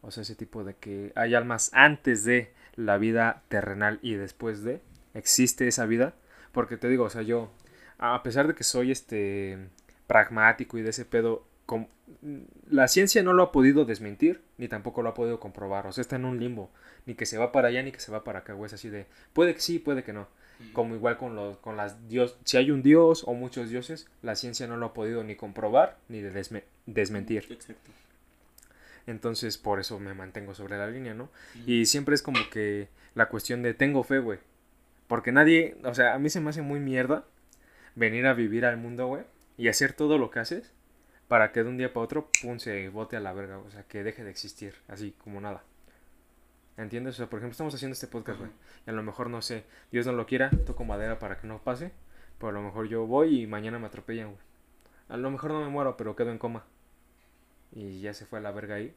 [0.01, 4.63] o sea, ese tipo de que hay almas antes de la vida terrenal y después
[4.63, 4.79] de
[5.13, 6.13] existe esa vida,
[6.53, 7.51] porque te digo, o sea, yo
[7.97, 9.57] a pesar de que soy este
[10.07, 11.87] pragmático y de ese pedo com-
[12.69, 16.01] la ciencia no lo ha podido desmentir ni tampoco lo ha podido comprobar, o sea,
[16.01, 16.69] está en un limbo,
[17.05, 18.89] ni que se va para allá ni que se va para acá, güey, es así
[18.89, 20.27] de puede que sí, puede que no.
[20.73, 24.35] Como igual con los con las dios, si hay un dios o muchos dioses, la
[24.35, 27.45] ciencia no lo ha podido ni comprobar ni de desme- desmentir.
[27.51, 27.91] Exacto.
[29.07, 31.29] Entonces, por eso me mantengo sobre la línea, ¿no?
[31.65, 34.39] Y siempre es como que la cuestión de tengo fe, güey.
[35.07, 37.25] Porque nadie, o sea, a mí se me hace muy mierda
[37.95, 39.23] venir a vivir al mundo, güey,
[39.57, 40.73] y hacer todo lo que haces
[41.27, 43.83] para que de un día para otro, pum, se bote a la verga, o sea,
[43.83, 45.63] que deje de existir, así como nada.
[46.77, 47.15] ¿Entiendes?
[47.15, 48.51] O sea, por ejemplo, estamos haciendo este podcast, güey,
[48.85, 51.63] y a lo mejor, no sé, Dios no lo quiera, toco madera para que no
[51.63, 51.91] pase,
[52.37, 54.47] pero a lo mejor yo voy y mañana me atropellan, güey.
[55.09, 56.65] A lo mejor no me muero, pero quedo en coma.
[57.73, 58.93] Y ya se fue a la verga ahí.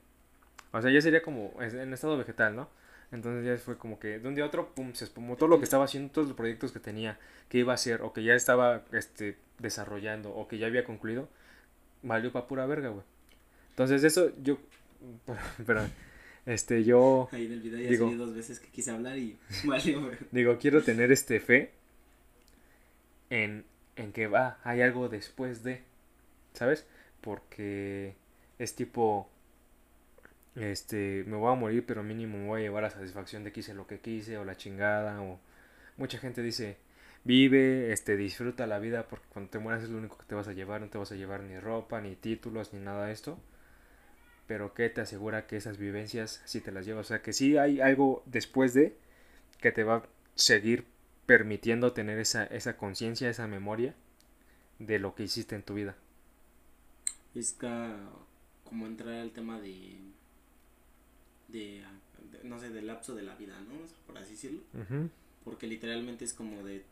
[0.72, 2.68] O sea, ya sería como en estado vegetal, ¿no?
[3.12, 5.58] Entonces ya fue como que de un día a otro, pum, se espumó todo lo
[5.58, 8.34] que estaba haciendo, todos los proyectos que tenía, que iba a hacer, o que ya
[8.34, 11.28] estaba este, desarrollando, o que ya había concluido,
[12.02, 13.02] valió para pura verga, güey.
[13.70, 14.58] Entonces eso yo,
[15.66, 15.82] pero,
[16.46, 19.96] este, yo Ahí en el video ya Digo- dos veces que quise hablar y vale,
[19.96, 20.16] güey.
[20.30, 21.72] digo, quiero tener este fe
[23.30, 23.64] en,
[23.96, 25.82] en que va, hay algo después de,
[26.54, 26.86] ¿sabes?
[27.20, 28.14] Porque
[28.60, 29.28] es tipo,
[30.56, 33.60] este, me voy a morir, pero mínimo me voy a llevar la satisfacción de que
[33.60, 35.38] hice lo que quise, o la chingada, o
[35.96, 36.78] mucha gente dice,
[37.24, 40.48] vive, este, disfruta la vida, porque cuando te mueras es lo único que te vas
[40.48, 43.38] a llevar, no te vas a llevar ni ropa, ni títulos, ni nada de esto.
[44.46, 47.06] Pero ¿qué te asegura que esas vivencias sí te las llevas?
[47.06, 48.96] O sea, que sí hay algo después de
[49.60, 50.86] que te va a seguir
[51.26, 53.94] permitiendo tener esa, esa conciencia, esa memoria
[54.80, 55.96] de lo que hiciste en tu vida.
[57.34, 57.96] Es ca-
[58.70, 59.98] como entrar al tema de,
[61.48, 61.82] de,
[62.30, 63.84] de, no sé, del lapso de la vida, ¿no?
[63.84, 64.60] O sea, por así decirlo.
[65.44, 66.84] Porque literalmente es como de,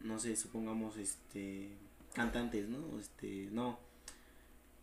[0.00, 1.70] no sé, supongamos, este,
[2.14, 2.98] cantantes, ¿no?
[2.98, 3.78] Este, no.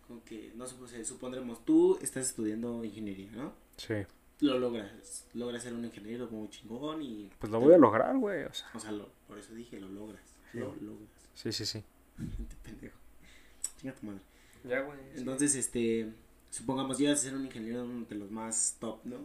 [0.07, 3.53] Como que, no sé, pues, supondremos, tú estás estudiando ingeniería, ¿no?
[3.77, 3.95] Sí.
[4.41, 7.31] Lo logras, logras ser un ingeniero muy chingón y...
[7.39, 8.43] Pues lo voy a lograr, güey.
[8.43, 10.23] O sea, O sea, lo, por eso dije, lo logras.
[10.51, 10.59] Sí.
[10.59, 11.09] Lo logras.
[11.33, 11.83] sí, sí, sí.
[12.17, 12.97] Gente pendejo.
[13.79, 14.21] Chinga tu madre.
[14.67, 14.99] Ya, güey.
[15.15, 16.11] Entonces, este,
[16.51, 19.17] supongamos llegas a ser un ingeniero de los más top, ¿no?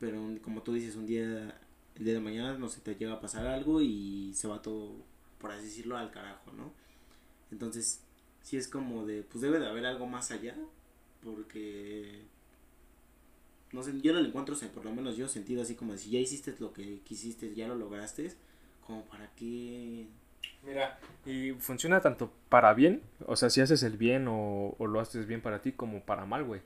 [0.00, 1.60] Pero como tú dices, un día,
[1.94, 4.92] el día de mañana, no sé, te llega a pasar algo y se va todo,
[5.38, 6.72] por así decirlo, al carajo, ¿no?
[7.52, 8.00] Entonces,
[8.42, 10.56] sí es como de, pues debe de haber algo más allá,
[11.22, 12.22] porque,
[13.72, 15.98] no sé, yo no le encuentro, o por lo menos yo sentido así como de,
[15.98, 18.32] si ya hiciste lo que quisiste, ya lo lograste,
[18.86, 20.06] como para qué...
[20.62, 25.00] Mira, y funciona tanto para bien, o sea, si haces el bien o, o lo
[25.00, 26.62] haces bien para ti, como para mal, güey.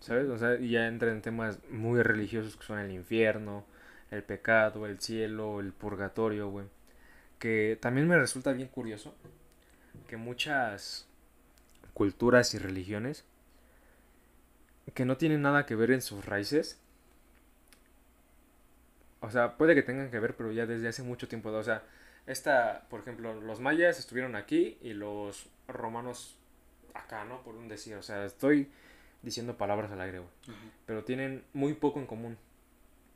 [0.00, 0.28] ¿Sabes?
[0.28, 3.64] O sea, ya entra en temas muy religiosos que son el infierno,
[4.10, 6.66] el pecado, el cielo, el purgatorio, güey.
[7.38, 9.14] Que también me resulta bien curioso
[10.08, 11.08] que muchas
[11.94, 13.24] culturas y religiones
[14.94, 16.78] que no tienen nada que ver en sus raíces.
[19.20, 21.50] O sea, puede que tengan que ver, pero ya desde hace mucho tiempo.
[21.50, 21.82] O sea,
[22.26, 26.36] esta, por ejemplo, los mayas estuvieron aquí y los romanos
[26.94, 27.42] acá, ¿no?
[27.42, 27.96] Por un decir.
[27.96, 28.70] O sea, estoy
[29.22, 30.30] diciendo palabras al aire, güey.
[30.86, 32.38] Pero tienen muy poco en común.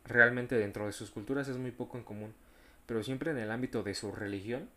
[0.04, 2.34] Realmente dentro de sus culturas es muy poco en común.
[2.86, 4.68] Pero siempre en el ámbito de su religión.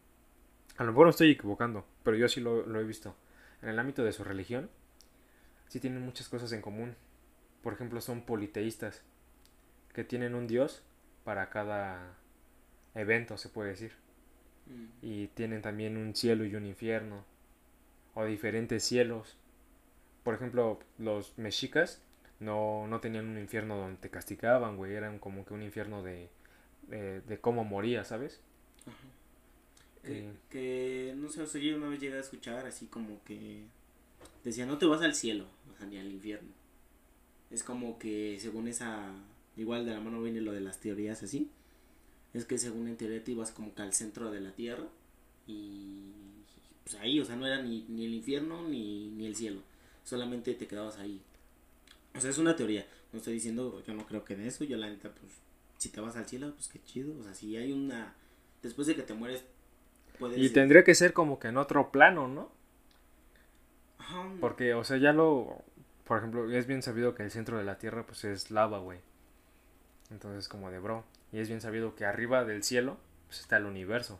[0.77, 3.15] A lo mejor me estoy equivocando, pero yo sí lo, lo he visto.
[3.63, 4.69] En el ámbito de su religión,
[5.67, 6.95] sí tienen muchas cosas en común.
[7.63, 9.01] Por ejemplo, son politeístas.
[9.93, 10.83] Que tienen un dios
[11.23, 12.13] para cada
[12.93, 14.06] evento, se puede decir
[14.69, 14.87] Mm.
[15.01, 17.25] y tienen también un cielo y un infierno
[18.15, 19.37] o diferentes cielos.
[20.23, 22.01] Por ejemplo, los mexicas
[22.39, 26.29] no, no tenían un infierno donde te castigaban, güey, eran como que un infierno de,
[26.89, 28.41] de, de cómo moría, ¿sabes?
[28.85, 29.07] Ajá.
[30.03, 33.23] Eh, Que, que, no sé, o sea, yo una vez llegué a escuchar así como
[33.23, 33.65] que
[34.43, 36.49] decía, no te vas al cielo, o sea, ni al infierno.
[37.49, 39.11] Es como que según esa,
[39.57, 41.51] igual de la mano viene lo de las teorías así,
[42.37, 44.85] es que según en teoría te ibas como que al centro de la tierra
[45.45, 46.11] y
[46.83, 49.61] pues ahí, o sea, no era ni, ni el infierno ni, ni el cielo,
[50.03, 51.21] solamente te quedabas ahí.
[52.15, 54.77] O sea, es una teoría, no estoy diciendo, yo no creo que en eso, yo
[54.77, 55.33] la neta, pues,
[55.77, 58.13] si te vas al cielo, pues qué chido, o sea, si hay una,
[58.63, 59.43] después de que te mueres,
[60.17, 60.37] puedes...
[60.37, 62.57] y tendría que ser como que en otro plano, ¿no?
[64.39, 65.63] Porque, o sea, ya lo...
[66.05, 68.99] Por ejemplo, es bien sabido que el centro de la Tierra, pues, es lava, güey.
[70.09, 71.03] Entonces, como de bro.
[71.31, 74.19] Y es bien sabido que arriba del cielo, pues, está el universo.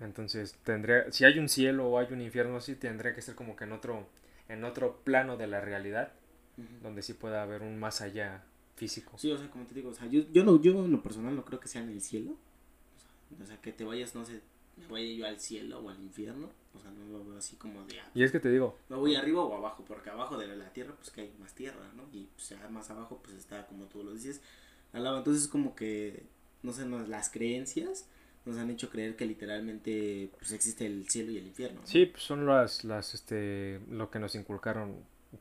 [0.00, 1.10] Entonces, tendría...
[1.12, 3.72] Si hay un cielo o hay un infierno, sí tendría que ser como que en
[3.72, 4.08] otro...
[4.46, 6.12] En otro plano de la realidad,
[6.82, 8.44] donde sí pueda haber un más allá
[8.76, 9.16] físico.
[9.16, 11.34] Sí, o sea, como te digo, o sea, yo, yo, no, yo en lo personal
[11.34, 12.32] no creo que sea en el cielo.
[12.32, 14.42] O sea, o sea, que te vayas, no sé,
[14.76, 16.50] me vaya yo al cielo o al infierno.
[16.76, 18.96] O sea, no lo veo así como de, ah, Y es que te digo, me
[18.96, 22.02] voy arriba o abajo, porque abajo de la tierra, pues que hay más tierra, ¿no?
[22.12, 24.40] Y pues ya más abajo, pues está, como tú lo dices,
[24.92, 25.18] al lado.
[25.18, 26.24] Entonces, como que,
[26.62, 28.08] no sé, no, las creencias
[28.44, 31.80] nos han hecho creer que literalmente, pues existe el cielo y el infierno.
[31.80, 31.86] ¿no?
[31.86, 34.96] Sí, pues son las, las, este, lo que nos inculcaron,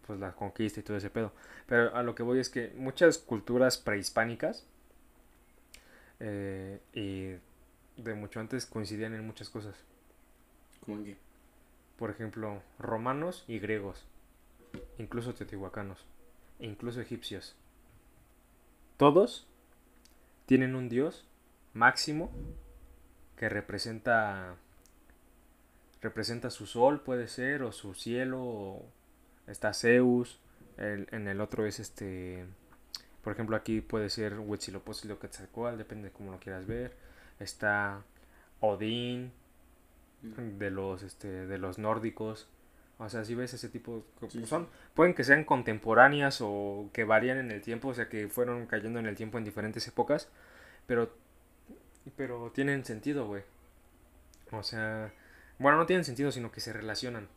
[0.05, 1.33] pues la conquista y todo ese pedo.
[1.65, 4.65] Pero a lo que voy es que muchas culturas prehispánicas
[6.19, 7.35] eh, y
[7.97, 9.75] de mucho antes coincidían en muchas cosas.
[10.81, 11.17] Como en que,
[11.97, 14.03] Por ejemplo, romanos y griegos,
[14.97, 16.05] incluso teotihuacanos,
[16.59, 17.55] e incluso egipcios.
[18.97, 19.47] Todos
[20.45, 21.25] tienen un dios
[21.73, 22.31] máximo
[23.37, 24.55] que representa
[26.01, 28.85] representa su sol puede ser o su cielo o
[29.47, 30.39] está Zeus
[30.77, 32.45] el- en el otro es este
[33.23, 36.95] por ejemplo aquí puede ser Huitzilopochtli o Quetzalcóatl depende de cómo lo quieras ver
[37.43, 38.03] está
[38.59, 39.31] Odín
[40.21, 42.47] de los este de los nórdicos.
[42.97, 44.45] O sea si ves ese tipo Sí, sí.
[44.45, 48.65] son pueden que sean contemporáneas o que varían en el tiempo o sea que fueron
[48.67, 50.29] cayendo en el tiempo en diferentes épocas
[50.87, 51.11] pero
[52.15, 53.43] pero tienen sentido güey.
[54.51, 55.11] O sea
[55.59, 57.27] bueno no tienen sentido sino que se relacionan.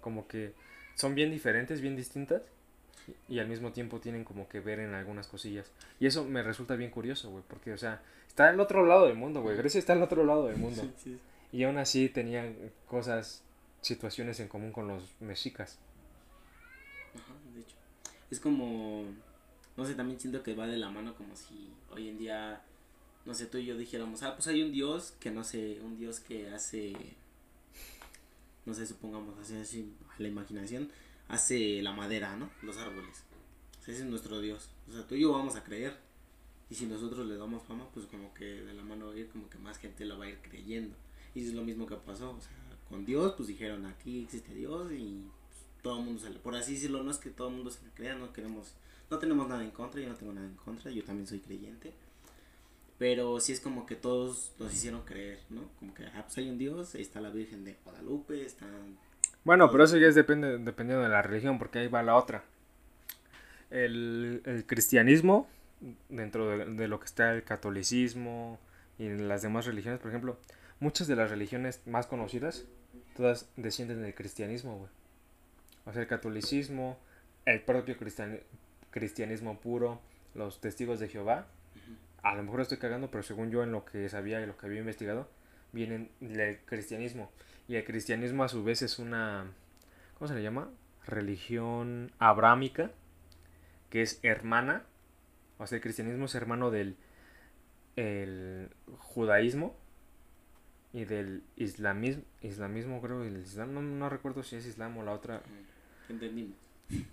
[0.00, 0.54] Como que
[0.94, 2.42] son bien diferentes bien distintas
[3.28, 5.70] y al mismo tiempo tienen como que ver en algunas cosillas.
[5.98, 9.16] Y eso me resulta bien curioso güey porque o sea está al otro lado del
[9.16, 11.18] mundo güey Grecia está al otro lado del mundo sí, sí.
[11.52, 13.42] y aún así tenían cosas,
[13.80, 15.78] situaciones en común con los mexicas.
[17.14, 17.76] Ajá, de hecho.
[18.30, 19.04] Es como,
[19.76, 22.62] no sé, también siento que va de la mano como si hoy en día
[23.26, 25.98] no sé, tú y yo dijéramos, ah, pues hay un dios que no sé, un
[25.98, 26.94] dios que hace,
[28.64, 30.90] no sé, supongamos, así, así, a la imaginación,
[31.28, 32.50] hace la madera, ¿no?
[32.62, 33.24] Los árboles.
[33.80, 34.70] O sea, ese es nuestro dios.
[34.88, 35.96] O sea, tú y yo vamos a creer.
[36.70, 39.28] Y si nosotros le damos fama, pues como que de la mano va a ir,
[39.28, 40.94] como que más gente lo va a ir creyendo.
[41.34, 42.52] Y es lo mismo que pasó, o sea,
[42.88, 46.54] con Dios, pues dijeron, aquí existe Dios y pues, todo el mundo se le, por
[46.54, 48.74] así decirlo, no es que todo el mundo se le crea, no queremos,
[49.10, 51.92] no tenemos nada en contra, yo no tengo nada en contra, yo también soy creyente.
[52.98, 55.62] Pero sí es como que todos los hicieron creer, ¿no?
[55.78, 58.98] Como que, ah, pues hay un Dios, ahí está la Virgen de Guadalupe, están...
[59.42, 62.44] Bueno, pero eso ya es depende, dependiendo de la religión, porque ahí va la otra.
[63.70, 65.48] El, el cristianismo,
[66.08, 68.58] dentro de, de lo que está el catolicismo
[68.98, 70.38] y las demás religiones, por ejemplo,
[70.78, 72.64] muchas de las religiones más conocidas,
[73.16, 74.90] todas descienden del cristianismo, güey.
[75.86, 76.98] O sea, el catolicismo,
[77.46, 78.40] el propio cristian-
[78.90, 80.00] cristianismo puro,
[80.34, 81.46] los testigos de Jehová.
[82.22, 84.66] A lo mejor estoy cagando, pero según yo en lo que sabía y lo que
[84.66, 85.28] había investigado,
[85.72, 87.30] vienen del cristianismo.
[87.66, 89.46] Y el cristianismo a su vez es una,
[90.18, 90.68] ¿cómo se le llama?
[91.06, 92.90] Religión abrámica,
[93.88, 94.84] que es hermana.
[95.60, 96.96] O sea, el cristianismo es hermano del
[97.96, 99.76] el judaísmo
[100.92, 105.12] y del islamismo, islamismo creo, el islam, no, no recuerdo si es islam o la
[105.12, 105.42] otra,
[106.08, 106.56] Entendimos.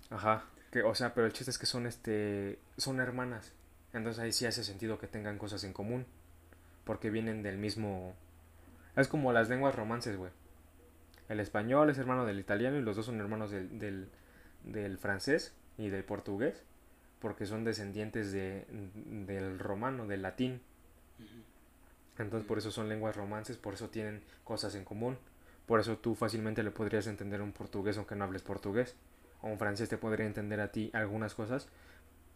[0.09, 3.51] ajá, que, o sea, pero el chiste es que son, este, son hermanas,
[3.91, 6.05] entonces ahí sí hace sentido que tengan cosas en común,
[6.85, 8.15] porque vienen del mismo,
[8.95, 10.31] es como las lenguas romances, güey,
[11.27, 14.07] el español es hermano del italiano y los dos son hermanos del, del,
[14.63, 16.63] del francés y del portugués,
[17.19, 18.65] porque son descendientes de,
[19.05, 20.61] del romano, del latín,
[22.19, 25.17] entonces por eso son lenguas romances, por eso tienen cosas en común.
[25.65, 28.95] Por eso tú fácilmente le podrías entender a un portugués aunque no hables portugués.
[29.41, 31.67] O un francés te podría entender a ti algunas cosas,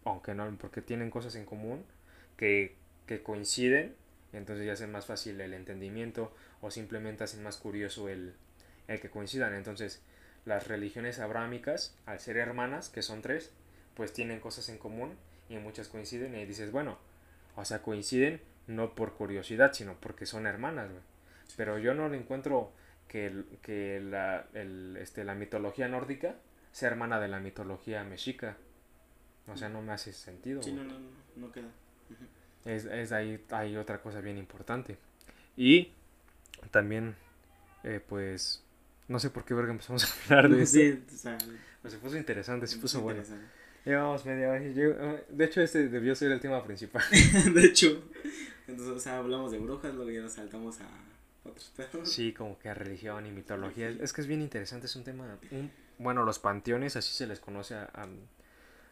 [0.04, 1.84] aunque no, porque tienen cosas en común
[2.38, 2.76] que,
[3.08, 3.96] que coinciden.
[4.34, 8.36] Entonces ya hace más fácil el entendimiento o simplemente hacen más curioso el,
[8.88, 9.56] el que coincidan.
[9.56, 10.02] Entonces
[10.46, 13.52] las religiones abrámicas, al ser hermanas, que son tres,
[13.96, 15.16] pues tienen cosas en común
[15.50, 16.98] y muchas coinciden y dices, bueno,
[17.56, 21.02] o sea, coinciden no por curiosidad, sino porque son hermanas, güey.
[21.58, 22.72] Pero yo no le encuentro
[23.08, 26.36] que, el- que la, el, este, la mitología nórdica
[26.72, 28.58] sea hermana de la mitología mexica.
[29.48, 30.64] O sea, no me hace sentido.
[30.64, 31.68] Sí, no, no, no, no queda.
[32.66, 34.98] Es, es ahí hay otra cosa bien importante.
[35.58, 35.92] Y
[36.72, 37.16] también,
[37.84, 38.64] eh, pues,
[39.08, 40.78] no sé por qué verga empezamos a hablar de esto.
[40.80, 41.38] Sí, o sea,
[41.92, 43.24] se puso interesante, se puso bueno.
[43.86, 44.60] Llevamos media hora.
[44.63, 47.04] eh, De hecho, este debió ser el tema principal.
[47.54, 48.04] de hecho,
[48.67, 50.88] entonces, o sea, hablamos de brujas, luego ya nos saltamos a
[51.44, 52.12] otros pedos.
[52.12, 53.89] Sí, como que a religión y mitología.
[53.89, 55.38] Es que es bien interesante, es un tema...
[55.52, 58.08] un- bueno, los panteones, así se les conoce a, a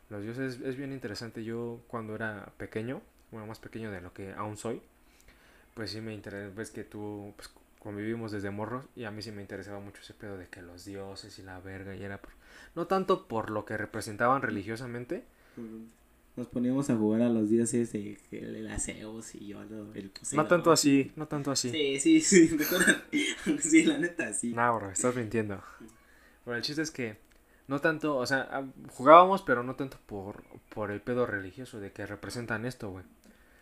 [0.10, 0.56] los dioses.
[0.56, 1.44] Es, es bien interesante.
[1.44, 4.82] Yo cuando era pequeño, bueno, más pequeño de lo que aún soy,
[5.76, 6.52] pues sí me interesa.
[6.56, 7.50] Ves que tú pues,
[7.80, 10.86] convivimos desde morros y a mí sí me interesaba mucho ese pedo de que los
[10.86, 12.32] dioses y la verga y era por...
[12.76, 15.24] No tanto por lo que representaban religiosamente,
[16.36, 20.46] Nos poníamos a jugar a los dioses de el Aseos y yo lo- el no
[20.48, 21.70] tanto así, no tanto así.
[21.70, 22.50] Sí, sí, sí,
[23.60, 24.54] sí, la neta, sí.
[24.54, 25.62] No, bro, estás mintiendo.
[26.46, 27.18] Pero el chiste es que
[27.68, 28.64] no tanto, o sea, ah,
[28.94, 33.06] jugábamos, pero no tanto por, por el pedo religioso de que representan esto, güey.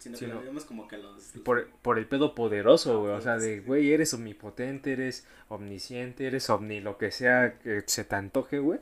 [0.07, 0.45] Sino sí, que lo no.
[0.45, 1.23] vemos como que los...
[1.43, 3.13] Por, por el pedo poderoso, güey.
[3.13, 8.03] O sea, de, güey, eres omnipotente, eres omnisciente, eres omni, lo que sea que se
[8.03, 8.79] te antoje, güey.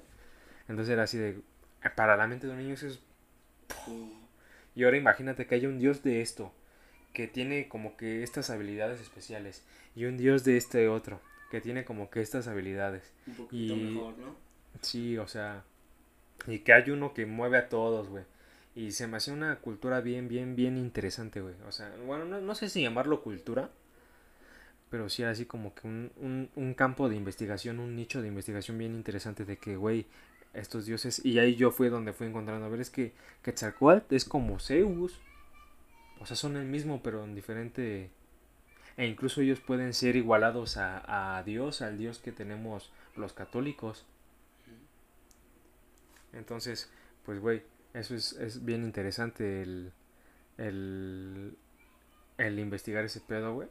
[0.68, 1.40] Entonces era así de,
[1.96, 3.00] para la mente de un niño eso es...
[4.76, 6.52] Y ahora imagínate que hay un dios de esto,
[7.14, 9.64] que tiene como que estas habilidades especiales,
[9.96, 13.12] y un dios de este otro, que tiene como que estas habilidades.
[13.28, 14.36] Un poquito Y- mejor, ¿no?
[14.82, 15.64] Sí, o sea,
[16.48, 18.26] y que hay uno que mueve a todos, güey.
[18.76, 21.56] Y se me hace una cultura bien, bien, bien interesante, güey.
[21.68, 23.72] O sea, bueno, no, no sé si llamarlo cultura,
[24.90, 28.78] pero sí así como que un, un, un campo de investigación, un nicho de investigación
[28.78, 30.06] bien interesante de que, güey,
[30.54, 34.26] estos dioses, y ahí yo fui donde fui encontrando, a ver, es que Quetzalcóatl es
[34.26, 35.20] como Zeus.
[36.20, 38.10] O sea, son el mismo, pero en diferente...
[38.98, 44.06] E incluso ellos pueden ser igualados a, a Dios, al Dios que tenemos los católicos.
[46.32, 46.90] Entonces,
[47.26, 47.64] pues, güey,
[47.96, 49.92] eso es, es bien interesante el,
[50.58, 51.58] el,
[52.38, 53.68] el investigar ese pedo, güey.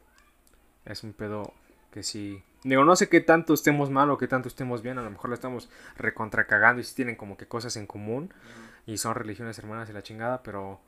[0.84, 1.52] Es un pedo
[1.92, 2.42] que sí...
[2.64, 5.28] Digo, no sé qué tanto estemos mal o qué tanto estemos bien, a lo mejor
[5.28, 8.32] lo estamos recontracagando y sí tienen como que cosas en común
[8.86, 10.80] y son religiones hermanas y la chingada, pero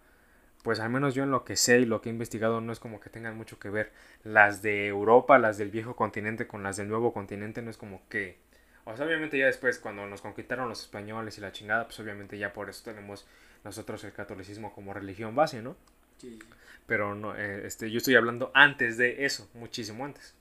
[0.62, 2.80] pues al menos yo en lo que sé y lo que he investigado no es
[2.80, 3.92] como que tengan mucho que ver
[4.24, 8.00] las de Europa, las del viejo continente con las del nuevo continente, no es como
[8.08, 8.38] que...
[8.86, 12.38] O sea, obviamente ya después cuando nos conquistaron los españoles y la chingada, pues obviamente
[12.38, 13.26] ya por eso tenemos
[13.64, 15.76] nosotros el catolicismo como religión base, ¿no?
[16.18, 16.38] Sí.
[16.86, 20.34] Pero no, eh, este, yo estoy hablando antes de eso, muchísimo antes.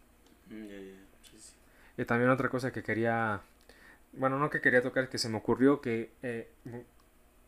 [0.52, 0.78] Mm, ya,
[1.24, 1.54] sí, sí.
[1.98, 3.41] Y también otra cosa que quería,
[4.14, 6.48] bueno, no que quería tocar, que se me ocurrió que eh,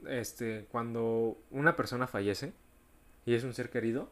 [0.07, 2.53] este, cuando una persona fallece
[3.27, 4.09] y es un ser querido,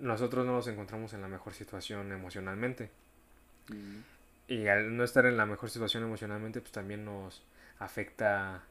[0.00, 2.90] nosotros no nos encontramos en la mejor situación emocionalmente.
[3.70, 4.17] Mm,
[4.48, 7.42] Y al no estar en la mejor situación emocionalmente, pues también nos
[7.78, 8.64] afecta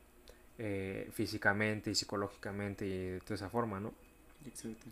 [0.57, 3.93] eh, físicamente y psicológicamente y de toda esa forma, ¿no?
[4.45, 4.87] Exacto.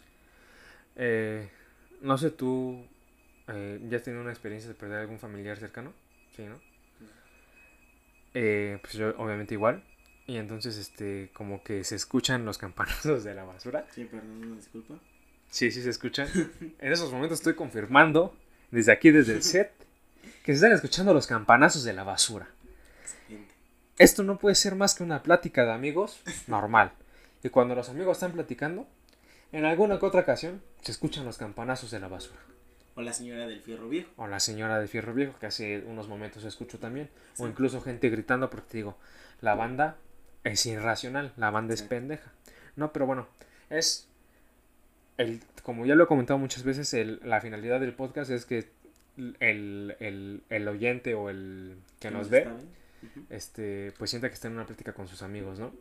[0.96, 1.50] Eh,
[2.02, 2.86] no sé, tú
[3.48, 5.94] eh, ya has tenido una experiencia de perder algún familiar cercano,
[6.36, 6.60] sí, ¿no?
[8.34, 9.84] Eh, pues yo obviamente igual.
[10.28, 13.86] Y entonces, este, como que se escuchan los campanazos de la basura.
[13.92, 14.96] Sí, perdón, una disculpa.
[15.50, 16.28] Sí, sí se escuchan.
[16.80, 18.36] En esos momentos estoy confirmando,
[18.72, 19.72] desde aquí, desde el set,
[20.46, 22.48] que se están escuchando los campanazos de la basura.
[23.02, 23.54] Excelente.
[23.98, 26.92] Esto no puede ser más que una plática de amigos normal.
[27.44, 28.88] Y cuando los amigos están platicando,
[29.52, 32.40] en alguna que otra ocasión se escuchan los campanazos de la basura.
[32.96, 34.10] O la señora del fierro viejo.
[34.18, 37.10] O la señora de Fierro Viejo, que hace unos momentos escucho también.
[37.40, 38.98] O incluso gente gritando, porque te digo,
[39.42, 39.98] la banda
[40.46, 42.32] es irracional, la banda es pendeja.
[42.78, 43.28] No, pero bueno,
[43.70, 44.08] es.
[45.18, 48.70] El, como ya lo he comentado muchas veces, el- la finalidad del podcast es que
[49.18, 52.48] el, el- el oyente o el que nos ve,
[53.30, 55.72] este, pues sienta que está en una plática con sus amigos, ¿no?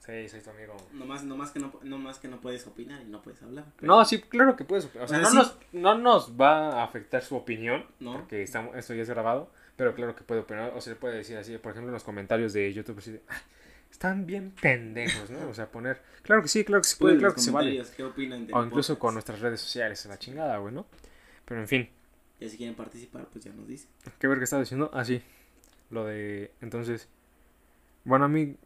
[0.00, 0.76] Sí, soy tu amigo.
[0.92, 3.64] Nomás, nomás, que no, nomás que no puedes opinar y no puedes hablar.
[3.80, 4.84] No, sí, claro que puedes.
[4.84, 5.36] O sea, O sea, no, sí.
[5.36, 8.12] nos, no nos va a afectar su opinión, No.
[8.12, 10.72] porque estamos, esto ya es grabado, pero claro que puede opinar.
[10.76, 13.22] O se le puede decir así, por ejemplo, en los comentarios de YouTube, así de,
[13.28, 13.38] "Ay,
[13.90, 15.48] están bien pendejos, ¿no?
[15.48, 17.70] O sea, poner, claro que sí, claro que se puede, claro que se vale.
[17.70, 20.84] comentarios ¿Qué opinan del O incluso con nuestras redes sociales, a la chingada, güey, ¿no?
[21.46, 21.88] Pero en fin,
[22.40, 23.88] Ya si quieren participar, pues ya nos dicen.
[24.18, 24.90] ¿qué ver que estaba diciendo?
[24.92, 25.22] Ah, sí,
[25.90, 27.08] lo de, entonces,
[28.04, 28.56] bueno, a mí,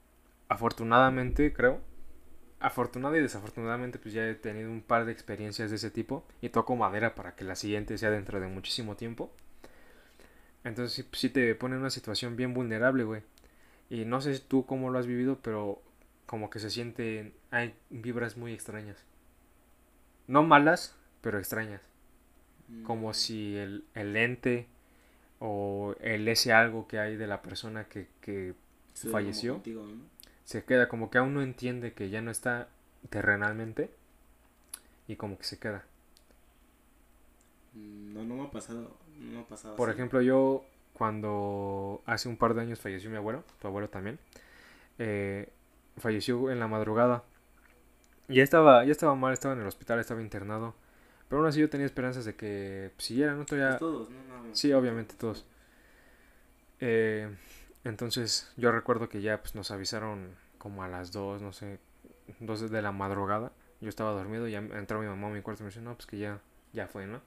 [0.48, 1.80] afortunadamente, creo,
[2.60, 6.48] afortunada y desafortunadamente pues ya he tenido un par de experiencias de ese tipo y
[6.48, 9.30] toco madera para que la siguiente sea dentro de muchísimo tiempo.
[10.64, 13.22] Entonces sí, sí te pone en una situación bien vulnerable, güey.
[13.90, 15.80] Y no sé tú cómo lo has vivido, pero
[16.26, 18.98] como que se sienten, hay vibras muy extrañas.
[20.26, 21.80] No malas, pero extrañas.
[22.82, 24.66] Como si el, el ente
[25.40, 28.54] o el ese algo que hay de la persona que, que
[29.10, 29.54] falleció.
[29.54, 30.10] como contigo, ¿no?
[30.44, 32.68] se queda como que aún no entiende que ya no está
[33.10, 33.90] terrenalmente
[35.08, 35.84] y como que se queda.
[37.74, 38.96] Mm, No, no me ha pasado.
[39.18, 39.76] No me ha pasado.
[39.76, 39.90] Por así.
[39.90, 40.64] ejemplo, yo
[40.94, 44.18] cuando hace un par de años falleció mi abuelo, tu abuelo también,
[44.98, 45.50] eh,
[45.98, 47.24] falleció en la madrugada.
[48.28, 50.74] Y ya estaba, ya estaba mal, estaba en el hospital, estaba internado.
[51.28, 53.44] Pero aún así yo tenía esperanzas de que siguiera, ¿no?
[53.44, 54.22] Todavía- Pues todos, ¿no?
[54.46, 55.44] No, Sí, obviamente todos.
[56.80, 57.28] Eh,
[57.84, 61.78] entonces yo recuerdo que ya pues, nos avisaron como a las 2, no sé,
[62.40, 63.52] 2 de la madrugada.
[63.80, 65.94] Yo estaba dormido y ya entró mi mamá a mi cuarto y me dice, no,
[65.94, 66.40] pues que ya,
[66.72, 67.20] ya fue, ¿no?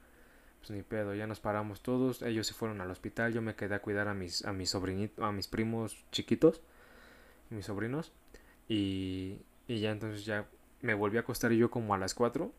[0.60, 2.22] Pues ni pedo, ya nos paramos todos.
[2.22, 5.24] Ellos se fueron al hospital, yo me quedé a cuidar a mis, a mis sobrinitos,
[5.24, 6.62] a mis primos chiquitos,
[7.50, 8.12] mis sobrinos.
[8.68, 9.38] Y,
[9.68, 10.46] y ya entonces ya
[10.82, 12.52] me volví a acostar yo como a las 4.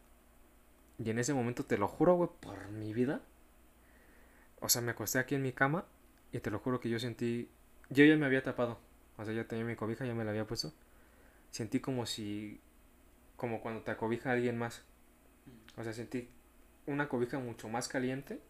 [0.98, 3.22] Y en ese momento, te lo juro, güey, por mi vida.
[4.60, 5.86] O sea, me acosté aquí en mi cama
[6.30, 7.48] y te lo juro que yo sentí...
[7.90, 8.78] Yo ya me había tapado.
[9.16, 10.72] O sea, ya tenía mi cobija, ya me la había puesto.
[11.50, 12.60] Sentí como si...
[13.36, 14.82] Como cuando te acobija alguien más.
[15.76, 16.28] O sea, sentí
[16.86, 18.40] una cobija mucho más caliente.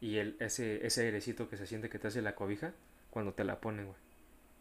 [0.00, 2.74] Y el, ese, ese airecito que se siente que te hace la cobija
[3.10, 3.98] cuando te la ponen, güey.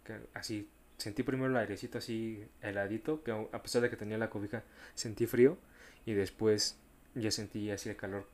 [0.04, 4.30] Que así, sentí primero el airecito así heladito, que a pesar de que tenía la
[4.30, 4.64] cobija,
[4.96, 5.58] sentí frío.
[6.06, 6.80] Y después
[7.16, 8.26] ya sentí así el calor.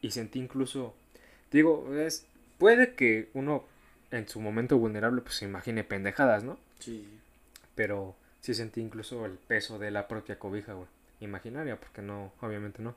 [0.00, 0.94] Y sentí incluso
[1.54, 2.26] Digo, es,
[2.58, 3.64] puede que uno
[4.10, 6.58] en su momento vulnerable pues se imagine pendejadas, ¿no?
[6.80, 7.08] Sí.
[7.76, 10.88] Pero sí sentí incluso el peso de la propia cobija, güey.
[11.20, 12.96] Imaginaria, porque no, obviamente no.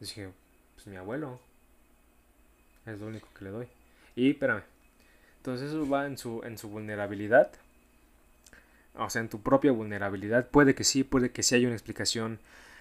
[0.00, 0.30] Dije,
[0.74, 1.38] pues mi abuelo.
[2.86, 3.68] Es lo único que le doy.
[4.14, 4.62] Y espérame.
[5.36, 7.52] Entonces eso va en su, en su vulnerabilidad.
[8.94, 10.48] O sea, en tu propia vulnerabilidad.
[10.48, 12.38] Puede que sí, puede que sí haya una explicación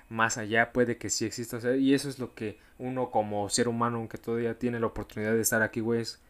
[0.10, 1.58] más allá, puede que sí exista.
[1.58, 4.88] o sea, y eso es lo que uno como ser humano, aunque todavía tiene la
[4.88, 6.22] oportunidad de estar aquí, güey, es,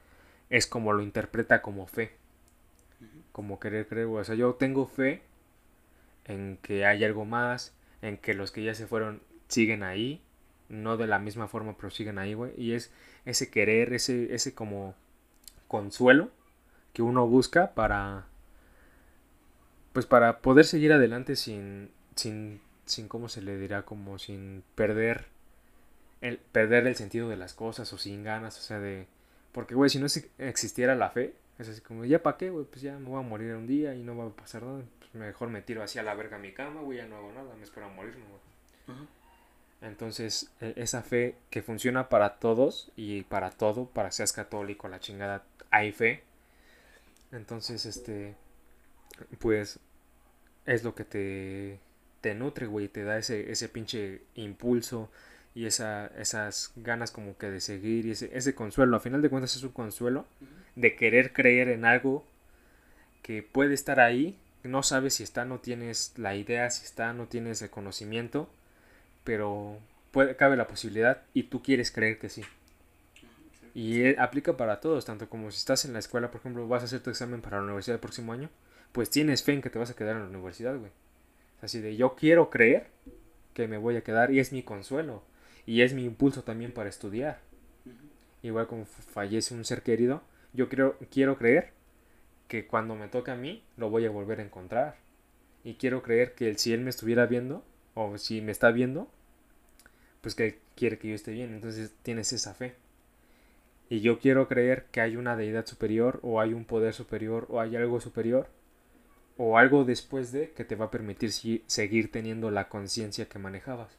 [0.49, 2.15] es como lo interpreta como fe.
[3.31, 4.21] Como querer creer, güey.
[4.21, 5.21] O sea, yo tengo fe
[6.25, 10.21] en que hay algo más, en que los que ya se fueron siguen ahí.
[10.69, 12.53] No de la misma forma, pero siguen ahí, güey.
[12.57, 12.91] Y es
[13.25, 14.95] ese querer, ese, ese como
[15.67, 16.31] consuelo
[16.93, 18.27] que uno busca para
[19.93, 25.25] pues para poder seguir adelante sin sin sin cómo se le dirá como sin perder
[26.21, 29.07] el perder el sentido de las cosas o sin ganas o sea de
[29.51, 30.07] porque güey si no
[30.37, 33.27] existiera la fe es así como ya para qué güey pues ya me voy a
[33.27, 36.03] morir un día y no va a pasar nada pues mejor me tiro así a
[36.03, 38.97] la verga a mi cama, güey, ya no hago nada, me espero a morirme, güey.
[39.81, 44.99] Entonces, e- esa fe que funciona para todos y para todo, para seas católico, la
[44.99, 46.23] chingada, hay fe.
[47.31, 48.35] Entonces, este,
[49.39, 49.79] pues,
[50.65, 51.79] es lo que te,
[52.25, 55.11] te nutre, güey, te da ese, ese pinche impulso
[55.53, 58.97] y esa, esas ganas como que de seguir y ese, ese consuelo.
[58.97, 60.25] A final de cuentas es un consuelo
[60.75, 62.25] de querer creer en algo
[63.21, 64.39] que puede estar ahí.
[64.63, 68.49] No sabes si está, no tienes la idea, si está, no tienes el conocimiento,
[69.23, 69.77] pero
[70.09, 72.41] puede, cabe la posibilidad y tú quieres creer que sí.
[73.75, 76.81] Y eh, aplica para todos, tanto como si estás en la escuela, por ejemplo, vas
[76.81, 78.49] a hacer tu examen para la universidad el próximo año,
[78.93, 80.89] pues tienes fe en que te vas a quedar en la universidad, güey.
[81.65, 82.85] Así de yo quiero creer
[83.55, 85.23] que me voy a quedar y es mi consuelo
[85.65, 87.39] y es mi impulso también para estudiar.
[88.43, 90.21] Igual como fallece un ser querido,
[90.53, 91.71] yo creo, quiero creer
[92.47, 94.97] que cuando me toque a mí lo voy a volver a encontrar.
[95.63, 97.63] Y quiero creer que si él me estuviera viendo,
[97.95, 99.07] o si me está viendo,
[100.21, 101.51] pues que quiere que yo esté bien.
[101.51, 102.75] Entonces tienes esa fe.
[103.89, 107.59] Y yo quiero creer que hay una deidad superior, o hay un poder superior, o
[107.59, 108.49] hay algo superior,
[109.37, 113.39] o algo después de que te va a permitir si- seguir teniendo la conciencia que
[113.39, 113.91] manejabas.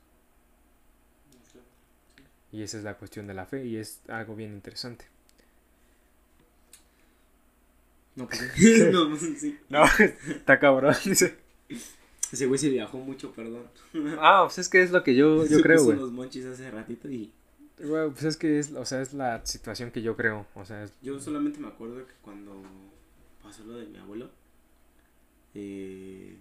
[2.53, 5.05] Y esa es la cuestión de la fe, y es algo bien interesante.
[8.14, 8.41] No, pues
[8.93, 9.59] no, pues sí.
[9.68, 9.84] No,
[10.28, 10.95] está cabrón.
[11.05, 11.37] dice.
[12.32, 13.64] Ese güey se viajó mucho, perdón.
[14.18, 15.97] Ah, pues es que es lo que yo, yo Se creo, güey.
[15.97, 17.32] unos monchis hace ratito y
[17.78, 20.47] Güey, Pues es que es, o sea, es la situación que yo creo.
[20.55, 22.62] O sea, es- yo solamente me acuerdo que cuando
[23.43, 24.30] pasó lo de mi abuelo,
[25.59, 26.37] eh,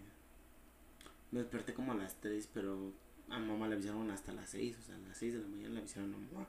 [1.31, 2.91] me desperté como a las 3, pero
[3.29, 5.75] a mamá le avisaron hasta las 6, o sea, a las 6 de la mañana
[5.75, 6.47] le avisaron a mamá.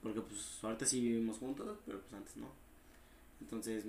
[0.00, 2.46] Porque pues ahorita sí vivimos juntos, pero pues antes no.
[3.40, 3.84] Entonces,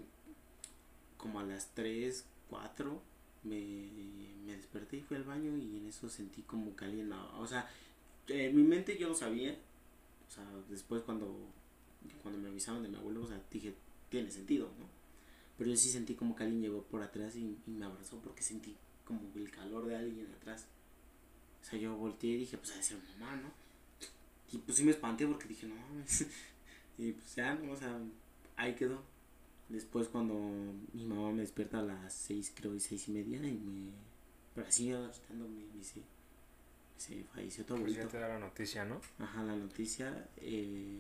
[1.18, 3.02] como a las 3, 4,
[3.44, 3.60] me,
[4.48, 7.70] me desperté y fui al baño y en eso sentí como que alguien, o sea,
[8.28, 9.56] en mi mente yo no sabía,
[10.28, 11.32] o sea, después cuando,
[12.24, 13.76] cuando me avisaron de mi abuelo, o sea, dije,
[14.10, 15.01] tiene sentido, ¿no?
[15.62, 18.42] Pero yo sí sentí como que alguien llegó por atrás y, y me abrazó porque
[18.42, 20.66] sentí como el calor de alguien atrás.
[21.62, 23.52] O sea, yo volteé y dije, pues ha de ser mamá, ¿no?
[24.52, 26.26] Y pues sí me espanté porque dije, no mames.
[26.98, 27.74] Y pues ya, ¿no?
[27.74, 27.96] o sea,
[28.56, 29.04] ahí quedó.
[29.70, 30.34] Después cuando
[30.94, 33.92] mi mamá me despierta a las seis, creo, y seis y media, y me...
[34.56, 36.02] Pero así asustándome, me dice,
[36.98, 38.02] se falleció tu pues abuelito.
[38.06, 39.00] ya te da la noticia, ¿no?
[39.20, 40.28] Ajá, la noticia.
[40.38, 41.00] Eh,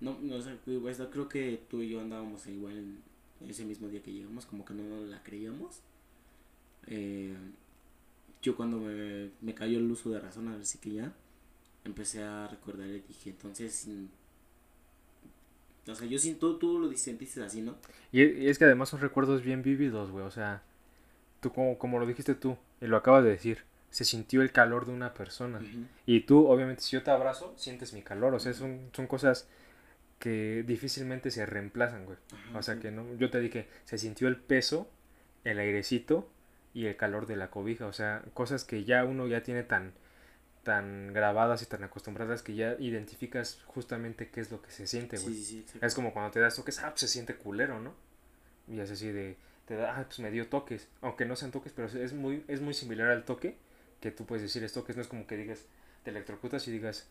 [0.00, 3.08] no, no sé, igual, esta- creo que tú y yo andábamos igual en
[3.46, 5.80] ese mismo día que llegamos, como que no nos la creíamos.
[6.86, 7.34] Eh,
[8.42, 11.12] yo cuando me, me cayó el uso de razón, a ver si que ya,
[11.84, 14.10] empecé a recordar y dije, entonces, sin-
[15.86, 17.74] o sea, yo sin tú, tú lo sentiste así, ¿no?
[18.12, 20.24] Y, y es que además son recuerdos bien vívidos, güey.
[20.24, 20.62] O sea,
[21.40, 24.86] tú como, como lo dijiste tú, y lo acabas de decir, se sintió el calor
[24.86, 25.60] de una persona.
[26.06, 28.34] Y tú, obviamente, si yo te abrazo, sientes mi calor.
[28.34, 29.48] O sea, son, son cosas
[30.18, 32.18] que difícilmente se reemplazan, güey.
[32.32, 32.80] Ajá, O sea sí.
[32.80, 34.90] que no, yo te dije, se sintió el peso,
[35.44, 36.30] el airecito
[36.74, 37.86] y el calor de la cobija.
[37.86, 39.92] O sea, cosas que ya uno ya tiene tan,
[40.64, 45.18] tan grabadas y tan acostumbradas que ya identificas justamente qué es lo que se siente,
[45.18, 45.34] güey.
[45.34, 45.78] sí, sí.
[45.80, 47.94] Es como cuando te das toques, ah, pues se siente culero, ¿no?
[48.66, 50.88] Y es así de, te da, ah, pues me dio toques.
[51.00, 53.56] Aunque no sean toques, pero es muy, es muy similar al toque
[54.00, 54.96] que tú puedes decir es toques.
[54.96, 55.66] No es como que digas,
[56.02, 57.08] te electrocutas y digas,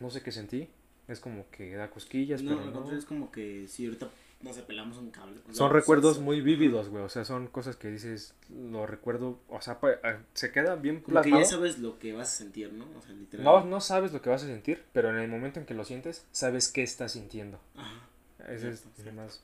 [0.00, 0.68] no sé qué sentí.
[1.08, 2.90] Es como que da cosquillas, No, pero no.
[2.92, 4.08] es como que si ahorita,
[4.42, 5.38] no sé, pelamos un cable.
[5.40, 7.02] o sea, Son recuerdos muy vívidos, güey.
[7.04, 11.00] O sea, son cosas que dices, lo recuerdo, o sea, pa- ah, se queda bien
[11.00, 12.86] Como que ya sabes lo que vas a sentir, ¿no?
[12.98, 13.44] O sea, literal.
[13.44, 15.84] No, no sabes lo que vas a sentir, pero en el momento en que lo
[15.84, 17.60] sientes, sabes qué estás sintiendo.
[17.76, 18.08] Ajá.
[18.48, 18.84] Ese es
[19.14, 19.42] más...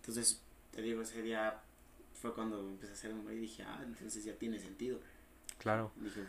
[0.00, 0.40] Entonces,
[0.72, 1.54] te digo, ese día
[2.20, 4.98] fue cuando empecé a hacer memoria y dije, ah, entonces ya tiene sentido.
[5.58, 5.90] Claro.
[5.96, 6.20] Dije,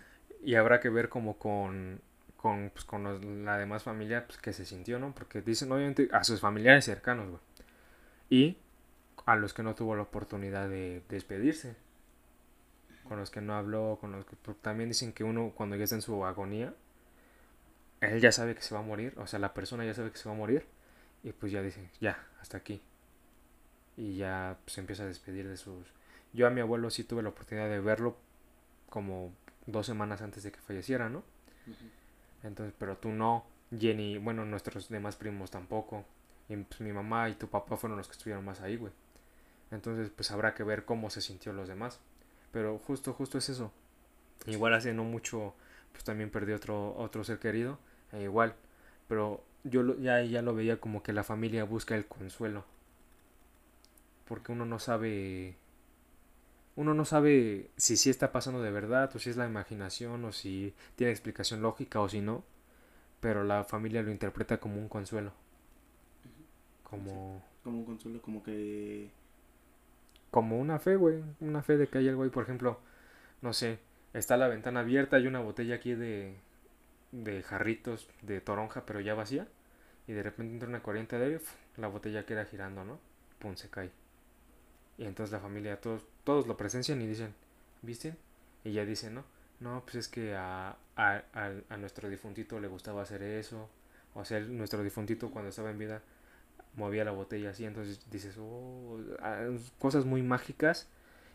[0.44, 2.02] Y habrá que ver como con,
[2.38, 5.14] con, pues, con los- la demás familia pues, que se sintió, ¿no?
[5.16, 7.42] Porque dicen obviamente a sus familiares cercanos, güey.
[8.30, 8.58] Y
[9.26, 11.76] a los que no tuvo la oportunidad de despedirse.
[13.06, 15.96] Con los que no habló, con los que también dicen que uno cuando ya está
[15.96, 16.76] en su agonía,
[18.02, 20.18] él ya sabe que se va a morir, o sea, la persona ya sabe que
[20.18, 20.66] se va a morir.
[21.24, 22.82] Y pues ya dice, ya, hasta aquí.
[23.98, 25.86] Y ya pues, se empieza a despedir de sus...
[26.34, 28.18] Yo a mi abuelo sí tuve la oportunidad de verlo
[28.90, 29.34] como
[29.68, 31.24] dos semanas antes de que falleciera, ¿no?
[31.68, 31.88] ujú.
[32.44, 33.46] Entonces, pero tú no,
[33.78, 36.06] Jenny, bueno, nuestros demás primos tampoco.
[36.50, 38.94] Y pues mi mamá y tu papá fueron los que estuvieron más ahí, güey.
[39.72, 42.00] Entonces, pues habrá que ver cómo se sintió los demás.
[42.52, 43.72] Pero justo, justo es eso.
[44.48, 45.54] Igual hace no mucho,
[45.92, 47.80] pues también perdí otro, otro ser querido.
[48.14, 48.56] E igual.
[49.10, 52.66] Pero yo lo- ya, ya lo veía como que la familia busca el consuelo.
[54.28, 55.56] Porque uno no sabe
[56.78, 60.34] uno no sabe si sí está pasando de verdad o si es la imaginación o
[60.34, 62.46] si tiene explicación lógica o si no,
[63.22, 65.34] pero la familia lo interpreta como un consuelo.
[66.84, 69.12] Como, Como un consuelo, como que...
[70.32, 72.80] como una fe, güey, una fe de que hay algo ahí, por ejemplo,
[73.42, 73.80] no sé,
[74.14, 76.36] está la ventana abierta, hay una botella aquí de,
[77.14, 79.48] de jarritos de toronja, pero ya vacía,
[80.08, 81.42] y de repente entra una corriente de aire,
[81.78, 83.00] la botella queda girando, ¿no?
[83.40, 83.92] Pum, se cae.
[84.98, 87.34] Y entonces la familia, todos, todos lo presencian y dicen,
[87.82, 88.16] ¿viste?
[88.64, 89.24] Y ya dicen, ¿no?
[89.60, 93.70] No, pues es que a, a, al- a nuestro difuntito le gustaba hacer eso.
[94.16, 96.02] O sea, el- nuestro difuntito cuando estaba en vida
[96.76, 97.66] movía la botella así.
[97.66, 99.48] Entonces dices, oh, ah,
[99.80, 100.88] cosas muy mágicas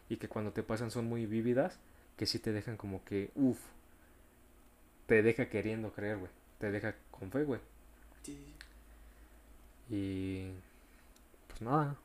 [0.09, 1.79] y que cuando te pasan son muy vívidas.
[2.19, 3.59] Que sí te dejan como que, uff,
[5.07, 6.31] te deja queriendo creer, güey.
[6.59, 7.61] Te deja con fe, güey.
[8.23, 8.39] Sí.
[9.91, 10.51] Y
[11.49, 11.97] pues nada,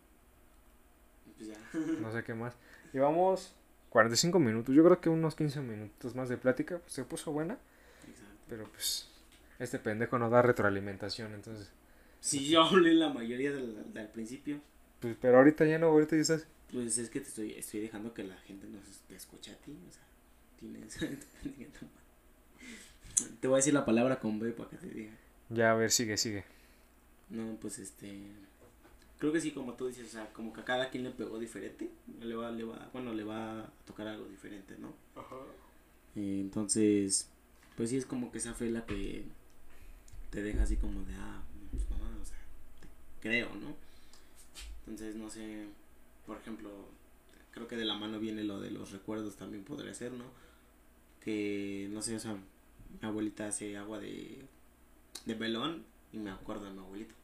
[1.38, 1.58] Pues ya.
[2.02, 2.56] no sé qué más.
[2.94, 3.54] Llevamos
[3.90, 4.76] 45 minutos.
[4.76, 6.80] Yo creo que unos 15 minutos más de plática.
[6.80, 7.58] Pues, se puso buena.
[8.08, 8.34] Exacto.
[8.50, 9.10] Pero pues
[9.60, 11.34] este pendejo no da retroalimentación.
[11.34, 11.72] Entonces,
[12.20, 14.60] Si yo hablé la mayoría del, del principio,
[15.00, 16.48] pues pero ahorita ya no, ahorita ya estás.
[16.72, 19.78] pues es que te estoy, estoy dejando que la gente nos te escuche a ti.
[19.88, 20.04] O sea,
[20.60, 20.98] tienes...
[23.40, 25.12] te voy a decir la palabra con B para que te diga.
[25.50, 26.44] Ya, a ver, sigue, sigue.
[27.30, 28.32] No, pues este.
[29.20, 31.40] Creo que sí, como tú dices, o sea, como que a cada quien le pegó
[31.40, 31.90] diferente.
[32.22, 34.94] Le va, le va, bueno, le va a tocar algo diferente, ¿no?
[36.16, 37.30] Eh, entonces,
[37.76, 39.24] pues sí es como que esa fe la que
[40.30, 41.42] te deja así como de, ah,
[41.72, 42.38] pues mamá, o sea,
[42.80, 42.88] te
[43.22, 43.76] creo, ¿no?
[44.82, 45.66] Entonces, no sé,
[46.26, 46.70] por ejemplo,
[47.52, 50.26] creo que de la mano viene lo de los recuerdos también podría ser, ¿no?
[51.22, 54.46] Que, no sé, o sea, mi abuelita hace agua de,
[55.26, 57.16] de melón y me acuerdo de mi abuelito.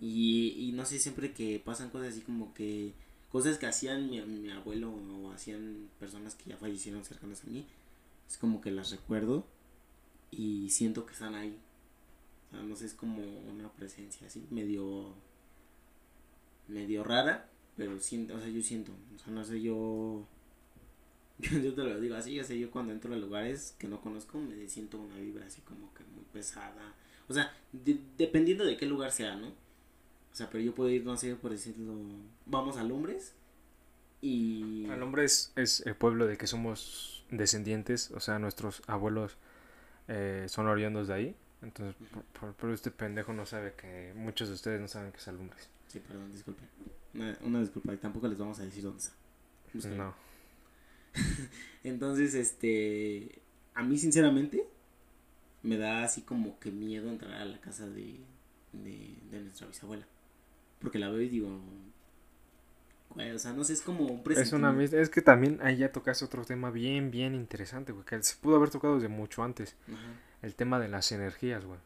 [0.00, 2.92] Y, y no sé, siempre que pasan cosas así como que
[3.30, 7.66] cosas que hacían mi, mi abuelo o hacían personas que ya fallecieron cercanas a mí,
[8.28, 9.44] es como que las recuerdo
[10.30, 11.56] y siento que están ahí.
[12.52, 15.14] O sea, no sé, es como una presencia así, medio,
[16.68, 20.26] medio rara, pero siento, o sea, yo siento, o sea, no sé, yo,
[21.38, 24.00] yo, yo te lo digo así, o sea, yo cuando entro a lugares que no
[24.00, 26.94] conozco me siento una vibra así como que muy pesada,
[27.28, 29.52] o sea, de- dependiendo de qué lugar sea, ¿no?
[30.32, 31.94] O sea, pero yo puedo ir, no sé, por decirlo,
[32.46, 33.32] vamos a Lumbres
[34.20, 34.86] y...
[34.86, 35.52] El hombre es,
[35.84, 38.10] el pueblo de que somos descendientes.
[38.12, 39.36] O sea, nuestros abuelos
[40.06, 41.36] eh, son oriundos de ahí.
[41.62, 41.96] Entonces,
[42.38, 45.68] por, por- este pendejo no sabe que muchos de ustedes no saben que es alumbres.
[45.88, 46.62] Sí, perdón, disculpe.
[47.14, 49.88] Una, una disculpa, y tampoco les vamos a decir dónde está.
[49.88, 50.14] No.
[51.84, 53.40] Entonces, este,
[53.74, 54.64] a mí sinceramente
[55.62, 58.20] me da así como que miedo entrar a la casa de,
[58.72, 60.06] de, de nuestra bisabuela.
[60.80, 61.60] Porque la veo y digo,
[63.10, 65.92] güey, o sea, no sé, es como un Es una Es que también ahí ya
[65.92, 68.04] tocaste otro tema bien, bien interesante, güey.
[68.04, 69.74] Que se pudo haber tocado desde mucho antes.
[69.88, 69.96] Ajá.
[70.42, 71.80] El tema de las energías, güey.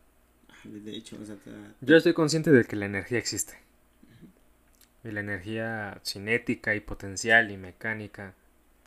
[0.65, 3.55] De de hecho, o sea, te- Yo estoy consciente de que la energía existe.
[5.05, 8.35] Y la energía cinética y potencial y mecánica.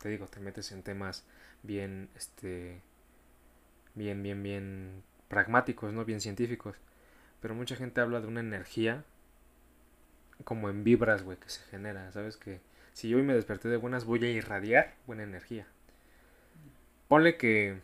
[0.01, 1.23] Te digo, te metes en temas
[1.63, 2.79] bien, este,
[3.95, 6.05] bien, bien, bien pragmáticos, ¿no?
[6.05, 6.75] Bien científicos.
[7.41, 9.03] Pero mucha gente habla de una energía
[10.43, 12.11] como en vibras, güey, que se genera.
[12.11, 12.37] ¿Sabes?
[12.37, 12.59] Que
[12.93, 15.67] si yo hoy me desperté de buenas, voy a irradiar buena energía.
[17.07, 17.77] Ponle que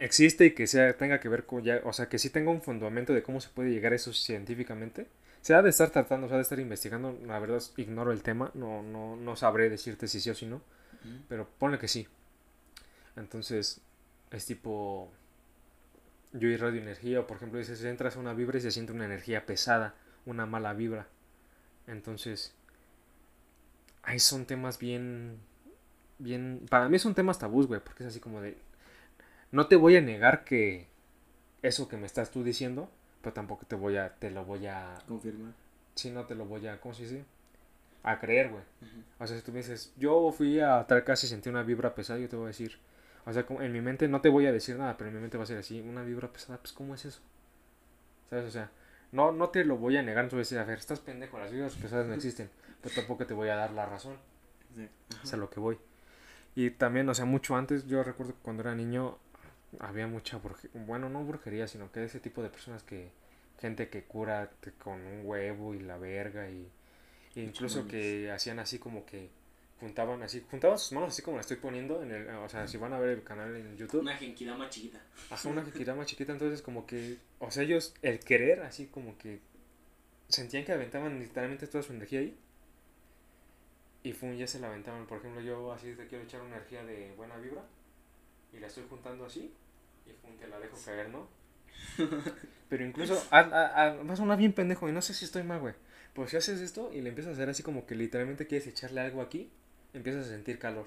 [0.00, 2.62] existe y que sea, tenga que ver con ya, o sea, que sí tenga un
[2.62, 5.06] fundamento de cómo se puede llegar a eso científicamente.
[5.40, 8.50] Se ha de estar tratando, se ha de estar investigando, la verdad ignoro el tema,
[8.54, 10.62] no, no, no sabré decirte si sí o si no,
[11.28, 12.06] pero ponle que sí.
[13.16, 13.80] Entonces,
[14.30, 15.10] es tipo,
[16.32, 19.04] yo irradio energía, o por ejemplo, dices, entras a una vibra y se siente una
[19.04, 19.94] energía pesada,
[20.26, 21.08] una mala vibra.
[21.86, 22.54] Entonces,
[24.02, 25.38] ahí son temas bien,
[26.18, 28.56] bien, para mí son temas tabús, güey, porque es así como de,
[29.50, 30.86] no te voy a negar que
[31.62, 34.98] eso que me estás tú diciendo, pero tampoco te voy a, te lo voy a,
[35.06, 35.52] confirmar.
[35.94, 37.24] si no te lo voy a, ¿cómo se dice?
[38.02, 38.64] A creer, güey.
[39.20, 41.94] O sea, si tú me dices, yo fui a tal casa y sentí una vibra
[41.94, 42.78] pesada, yo te voy a decir,
[43.24, 45.20] o sea, como en mi mente no te voy a decir nada, pero en mi
[45.20, 47.20] mente va a ser así, una vibra pesada, pues ¿cómo es eso?
[48.28, 48.46] ¿Sabes?
[48.46, 48.70] O sea,
[49.12, 51.00] no, no te lo voy a negar, no te voy a decir, a ver, estás
[51.00, 52.50] pendejo, las vibras pesadas no existen,
[52.82, 54.16] pero tampoco te voy a dar la razón.
[55.10, 55.22] Ajá.
[55.22, 55.78] es a lo que voy.
[56.54, 59.18] Y también, o sea, mucho antes, yo recuerdo que cuando era niño
[59.78, 63.10] había mucha brujería, bueno, no brujería, sino que ese tipo de personas que,
[63.62, 66.68] gente que cura con un huevo y la verga y,
[67.36, 69.30] e incluso que hacían así como que
[69.82, 72.76] juntaban así, juntaban sus manos así como la estoy poniendo en el, o sea, si
[72.78, 75.00] van a ver el canal en YouTube, Una genkidama chiquita.
[75.30, 75.62] Ajá, una
[75.96, 79.40] más chiquita, entonces como que, o sea, ellos, el querer, así como que
[80.28, 82.36] sentían que aventaban literalmente toda su energía ahí.
[84.04, 85.06] y fum, ya se la aventaban.
[85.06, 87.62] Por ejemplo, yo así te quiero echar una energía de buena vibra
[88.52, 89.52] y la estoy juntando así
[90.06, 91.28] y fum, te la dejo caer, ¿no?
[92.68, 95.42] Pero incluso, a, a, a- va a sonar bien pendejo y no sé si estoy
[95.42, 95.74] mal, güey.
[96.14, 99.00] Pues si haces esto y le empiezas a hacer así como que literalmente quieres echarle
[99.00, 99.50] algo aquí,
[99.94, 100.86] empiezas a sentir calor.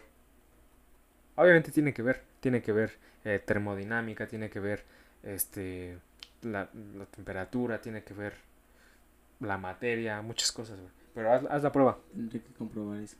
[1.35, 4.83] Obviamente tiene que ver, tiene que ver eh, termodinámica, tiene que ver
[5.23, 5.97] este
[6.41, 8.35] la, la temperatura, tiene que ver
[9.39, 10.91] la materia, muchas cosas, güey.
[11.13, 11.97] Pero haz, haz la prueba.
[12.13, 13.17] Tendré que comprobar eso.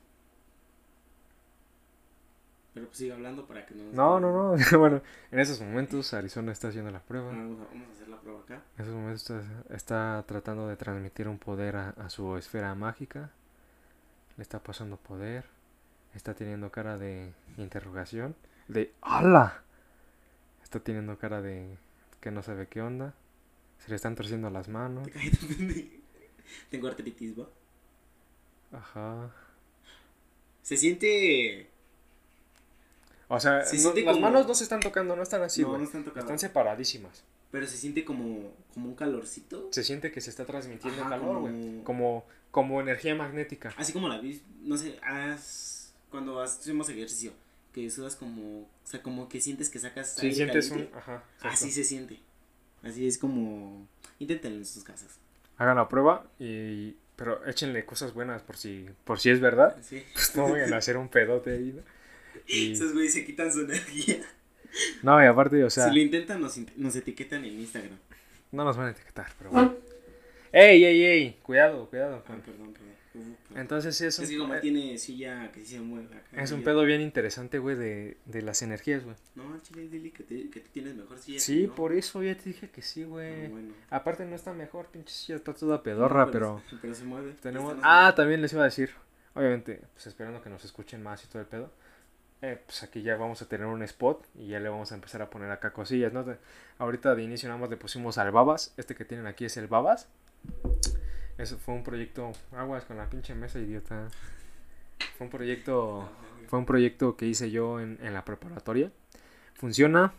[2.73, 3.83] Pero pues sigue hablando para que no...
[3.93, 4.57] No, no, no.
[4.79, 7.27] bueno, en esos momentos Arizona está haciendo la prueba.
[7.27, 8.61] Vamos a, vamos a hacer la prueba acá.
[8.77, 13.31] En esos momentos está, está tratando de transmitir un poder a, a su esfera mágica.
[14.35, 15.45] Le está pasando poder.
[16.15, 18.35] Está teniendo cara de interrogación.
[18.67, 19.61] De ¡Hala!
[20.63, 21.77] Está teniendo cara de
[22.21, 23.13] que no sabe qué onda.
[23.79, 25.07] Se le están torciendo las manos.
[26.71, 27.47] Tengo artritis, ¿va?
[28.71, 29.31] Ajá.
[30.63, 31.69] Se siente...
[33.27, 35.61] O sea, Se no- siente las como- manos no se están tocando, no están así,
[35.63, 36.21] no, no están tocando.
[36.21, 37.23] Están separadísimas.
[37.51, 39.69] Pero se siente como, como un calorcito.
[39.71, 41.53] Se siente que se está transmitiendo Ajá, calor, güey.
[41.53, 43.73] como- Como, como energía magnética.
[43.77, 45.74] Así como la vis, no sé, haz,
[46.09, 47.31] cuando hacemos ejercicio,
[47.73, 50.89] que sudas como, o sea, como que sientes que sacas Sí, aire sientes un...
[50.95, 51.23] Ajá.
[51.41, 52.19] Así se siente.
[52.83, 53.87] Así es como,
[54.19, 55.19] inténtenlo en sus casas.
[55.57, 56.95] Hagan la prueba y...
[57.15, 59.77] Pero échenle cosas buenas por si, por si es verdad.
[59.81, 60.03] Sí.
[60.13, 61.81] Pues no vayan a hacer un pedote ahí, ¿no?
[62.47, 64.17] Y- Esos güeyes se quitan su energía.
[65.01, 67.97] No, y aparte, o sea, si lo intentan, nos, nos etiquetan en Instagram.
[68.51, 69.73] no nos van a etiquetar, pero bueno.
[70.51, 71.39] ¡Ey, ey, ey!
[71.41, 72.21] Cuidado, cuidado.
[72.27, 72.94] Ah, perdón, perdón.
[73.15, 73.57] Uh.
[73.57, 76.41] Entonces sí es un, es que como tiene silla que sí se mueve acá.
[76.41, 79.15] es un pedo bien interesante, güey, de, de las energías, güey.
[79.35, 81.39] No, chile, dile que, te- que tú tienes mejor silla.
[81.39, 81.75] Sí, que yo.
[81.75, 83.47] por eso ya te dije que sí, Ah, güey.
[83.47, 83.73] bueno.
[83.89, 86.61] Aparte no está mejor, pinche silla está toda pedorra, No, pero...
[86.81, 87.33] Pero se mueve.
[87.41, 87.73] Tenemos...
[87.75, 88.91] Esta no se Ah, también les iba a decir,
[89.33, 91.71] obviamente, pues esperando que nos escuchen más y todo el pedo.
[92.41, 95.21] eh, pues aquí ya vamos a tener un spot y ya le vamos a empezar
[95.21, 96.23] a poner acá cosillas, ¿no?
[96.25, 96.37] De-
[96.79, 98.73] ahorita de inicio nada más le pusimos al Babas.
[98.77, 100.09] Este que tienen aquí es el Babas.
[101.37, 102.31] Eso fue un proyecto...
[102.55, 104.07] Aguas con la pinche mesa, idiota.
[105.17, 106.09] Fue un proyecto...
[106.47, 108.91] Fue un proyecto que hice yo en, en la preparatoria.
[109.55, 110.13] Funciona.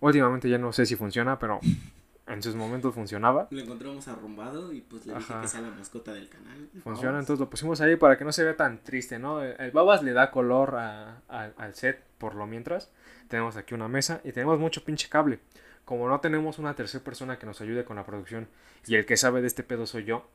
[0.00, 1.60] Últimamente ya no sé si funciona, pero
[2.26, 3.46] en sus momentos funcionaba.
[3.50, 5.42] Lo encontramos arrumbado y pues le dije Ajá.
[5.42, 6.68] que sea la mascota del canal.
[6.82, 9.40] Funciona, entonces lo pusimos ahí para que no se vea tan triste, ¿no?
[9.42, 12.90] El, el Babas le da color a- a- al set por lo mientras.
[13.28, 15.38] Tenemos aquí una mesa y tenemos mucho pinche cable.
[15.84, 18.48] Como no tenemos una tercera persona que nos ayude con la producción
[18.86, 20.28] y el que sabe de este pedo soy yo,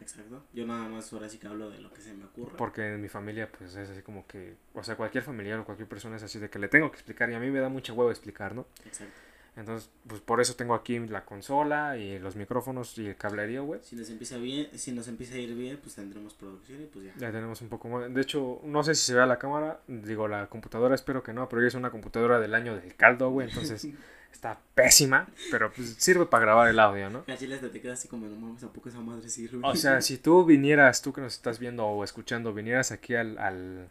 [0.00, 0.44] Exacto.
[0.52, 2.56] Yo nada más ahora sí que hablo de lo que se me ocurra.
[2.56, 5.88] porque en mi familia pues es así como que, o sea, cualquier familiar o cualquier
[5.88, 7.92] persona es así de que le tengo que explicar y a mí me da mucha
[7.92, 8.66] huevo explicar, ¿no?
[8.84, 9.25] Exacto.
[9.56, 13.80] Entonces, pues por eso tengo aquí la consola y los micrófonos y el cablerío, güey.
[13.82, 17.06] Si nos empieza bien, si nos empieza a ir bien, pues tendremos producción y pues
[17.06, 17.12] ya.
[17.16, 18.12] Ya tenemos un poco más.
[18.12, 19.80] De hecho, no sé si se ve a la cámara.
[19.88, 23.30] Digo, la computadora, espero que no, pero ya es una computadora del año del caldo,
[23.30, 23.48] güey.
[23.48, 23.88] Entonces
[24.30, 27.24] está pésima, pero pues sirve para grabar el audio, ¿no?
[27.26, 29.58] Hasta te quedas así como, no mames, ¿a poco esa madre sirve?
[29.62, 33.38] O sea, si tú vinieras, tú que nos estás viendo o escuchando, vinieras aquí al,
[33.38, 33.88] al,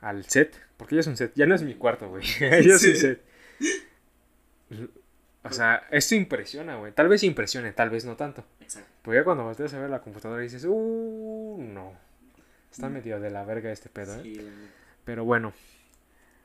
[0.00, 2.24] al set, porque ya es un set, ya no es mi cuarto, güey.
[2.40, 3.22] ya es un set.
[5.42, 6.92] O sea, esto impresiona, güey.
[6.92, 8.44] Tal vez impresione, tal vez no tanto.
[8.60, 8.88] Exacto.
[9.02, 11.92] Porque ya cuando volteas a ver la computadora dices, uh, no.
[12.70, 14.20] Está medio de la verga este pedo, ¿eh?
[14.22, 14.50] Sí, neta.
[15.04, 15.52] Pero bueno,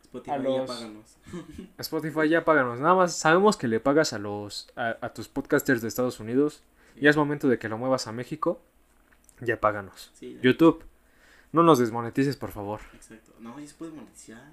[0.03, 1.17] Spotify ya páganos.
[1.77, 2.79] Spotify ya páganos.
[2.79, 6.63] Nada más sabemos que le pagas a los a, a tus podcasters de Estados Unidos.
[6.99, 8.61] Ya es momento de que lo muevas a México.
[9.39, 10.11] Ya páganos.
[10.15, 10.83] Sí, YouTube,
[11.53, 12.81] no nos desmonetices, por favor.
[12.93, 13.33] Exacto.
[13.39, 14.51] No, ya se puede monetizar.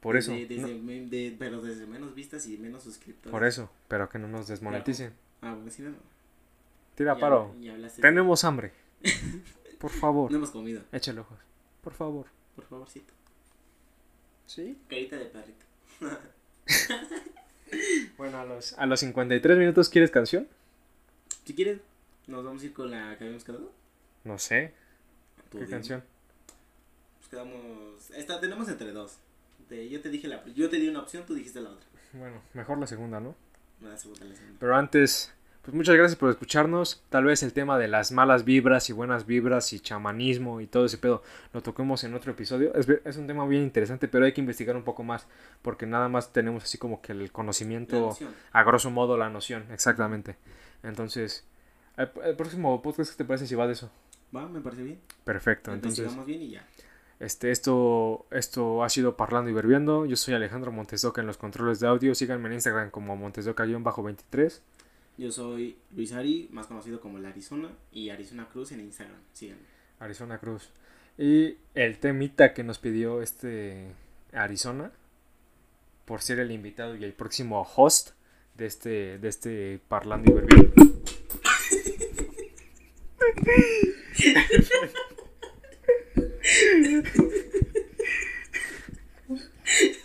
[0.00, 0.32] Por eso.
[0.32, 3.30] Desde- desde no- me- de- pero desde menos vistas y menos suscriptores.
[3.32, 5.12] por eso, pero que no nos desmoneticen.
[5.42, 5.94] Ah, bueno, sí, no.
[6.94, 7.54] Tira Ya- paro.
[7.60, 7.76] ya.
[8.00, 8.72] Tenemos hambre.
[9.78, 10.82] Por favor, No hemos comido.
[10.92, 11.38] échale ojos.
[11.82, 12.26] Por favor.
[12.56, 13.12] Por favorcito.
[14.46, 14.76] ¿Sí?
[14.88, 15.64] Carita de perrito.
[18.16, 20.48] Bueno, a los, a los 53 minutos, ¿quieres canción?
[21.44, 21.80] Si quieres,
[22.26, 23.70] nos vamos a ir con la que habíamos quedado.
[24.24, 24.72] No sé.
[25.50, 25.70] ¿Qué dime.
[25.70, 26.02] canción?
[27.18, 28.10] Pues quedamos.
[28.16, 29.18] Esta tenemos entre dos.
[29.68, 30.44] Te- yo te dije la.
[30.54, 31.86] Yo te di una opción, tú dijiste la otra.
[32.12, 33.34] Bueno, mejor la segunda, ¿no?
[33.80, 34.56] La segunda, la segunda.
[34.58, 37.02] Pero antes, pues muchas gracias por escucharnos.
[37.10, 40.86] Tal vez el tema de las malas vibras y buenas vibras y chamanismo y todo
[40.86, 42.74] ese pedo lo toquemos en otro episodio.
[42.74, 45.26] Es, es un tema bien interesante, pero hay que investigar un poco más
[45.62, 48.16] porque nada más tenemos así como que el conocimiento,
[48.52, 50.36] a grosso modo la noción, exactamente.
[50.82, 51.44] Entonces,
[51.96, 53.90] el, el próximo podcast, ¿qué te parece si va de eso?
[54.34, 55.00] Va, me parece bien.
[55.24, 56.66] Perfecto, entonces, Investigamos bien y ya.
[57.20, 60.06] Este, esto, esto ha sido Parlando y Verbiendo.
[60.06, 62.14] Yo soy Alejandro Montesdoca en los controles de audio.
[62.14, 64.60] Síganme en Instagram como Montesdoca-23.
[65.18, 69.18] Yo soy Luis Ari, más conocido como el Arizona, y Arizona Cruz en Instagram.
[69.32, 69.62] Síganme.
[69.98, 70.70] Arizona Cruz.
[71.16, 73.92] Y el temita que nos pidió este
[74.32, 74.92] Arizona
[76.04, 78.10] por ser el invitado y el próximo host
[78.54, 80.72] de este, de este Parlando y Verbiendo.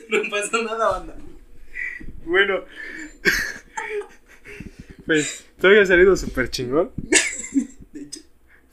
[0.09, 1.15] No pasa nada, banda.
[2.25, 2.65] Bueno,
[5.05, 6.91] pues todavía ha salido súper chingón.
[7.93, 8.19] De hecho,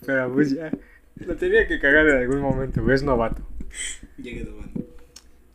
[0.05, 0.71] Pero pues ya,
[1.17, 3.47] lo tenía que cagar en algún momento, es novato.
[4.19, 4.81] llegué de banda.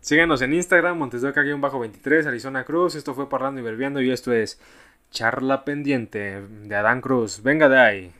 [0.02, 2.96] Síguenos en Instagram, Montesdoca-23, Arizona Cruz.
[2.96, 4.60] Esto fue Parlando y Verbiando y esto es
[5.10, 7.42] Charla Pendiente de Adán Cruz.
[7.42, 8.12] Venga de ahí.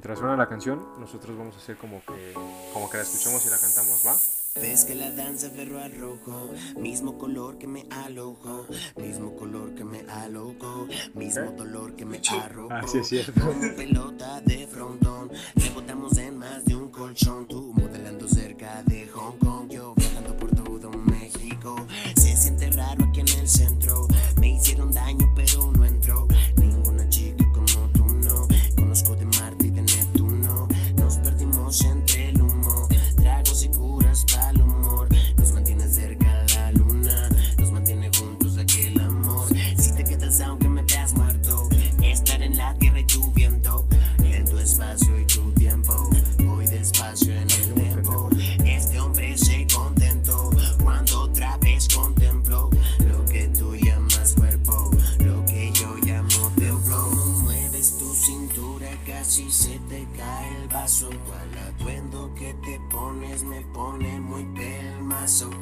[0.00, 2.32] Mientras suena la canción, nosotros vamos a hacer como que,
[2.72, 4.16] como que la escuchamos y la cantamos, ¿va?
[4.58, 9.84] Ves que la danza ferro al rojo, mismo color que me alojo, mismo color que
[9.84, 12.68] me aloco, mismo dolor que me arrojo.
[12.72, 13.32] Ah, sí es cierto.
[13.40, 17.46] Como pelota de frontón, rebotamos en más de un colchón.
[17.46, 17.59] Tú
[63.44, 64.40] me pone muy.
[65.30, 65.59] Sé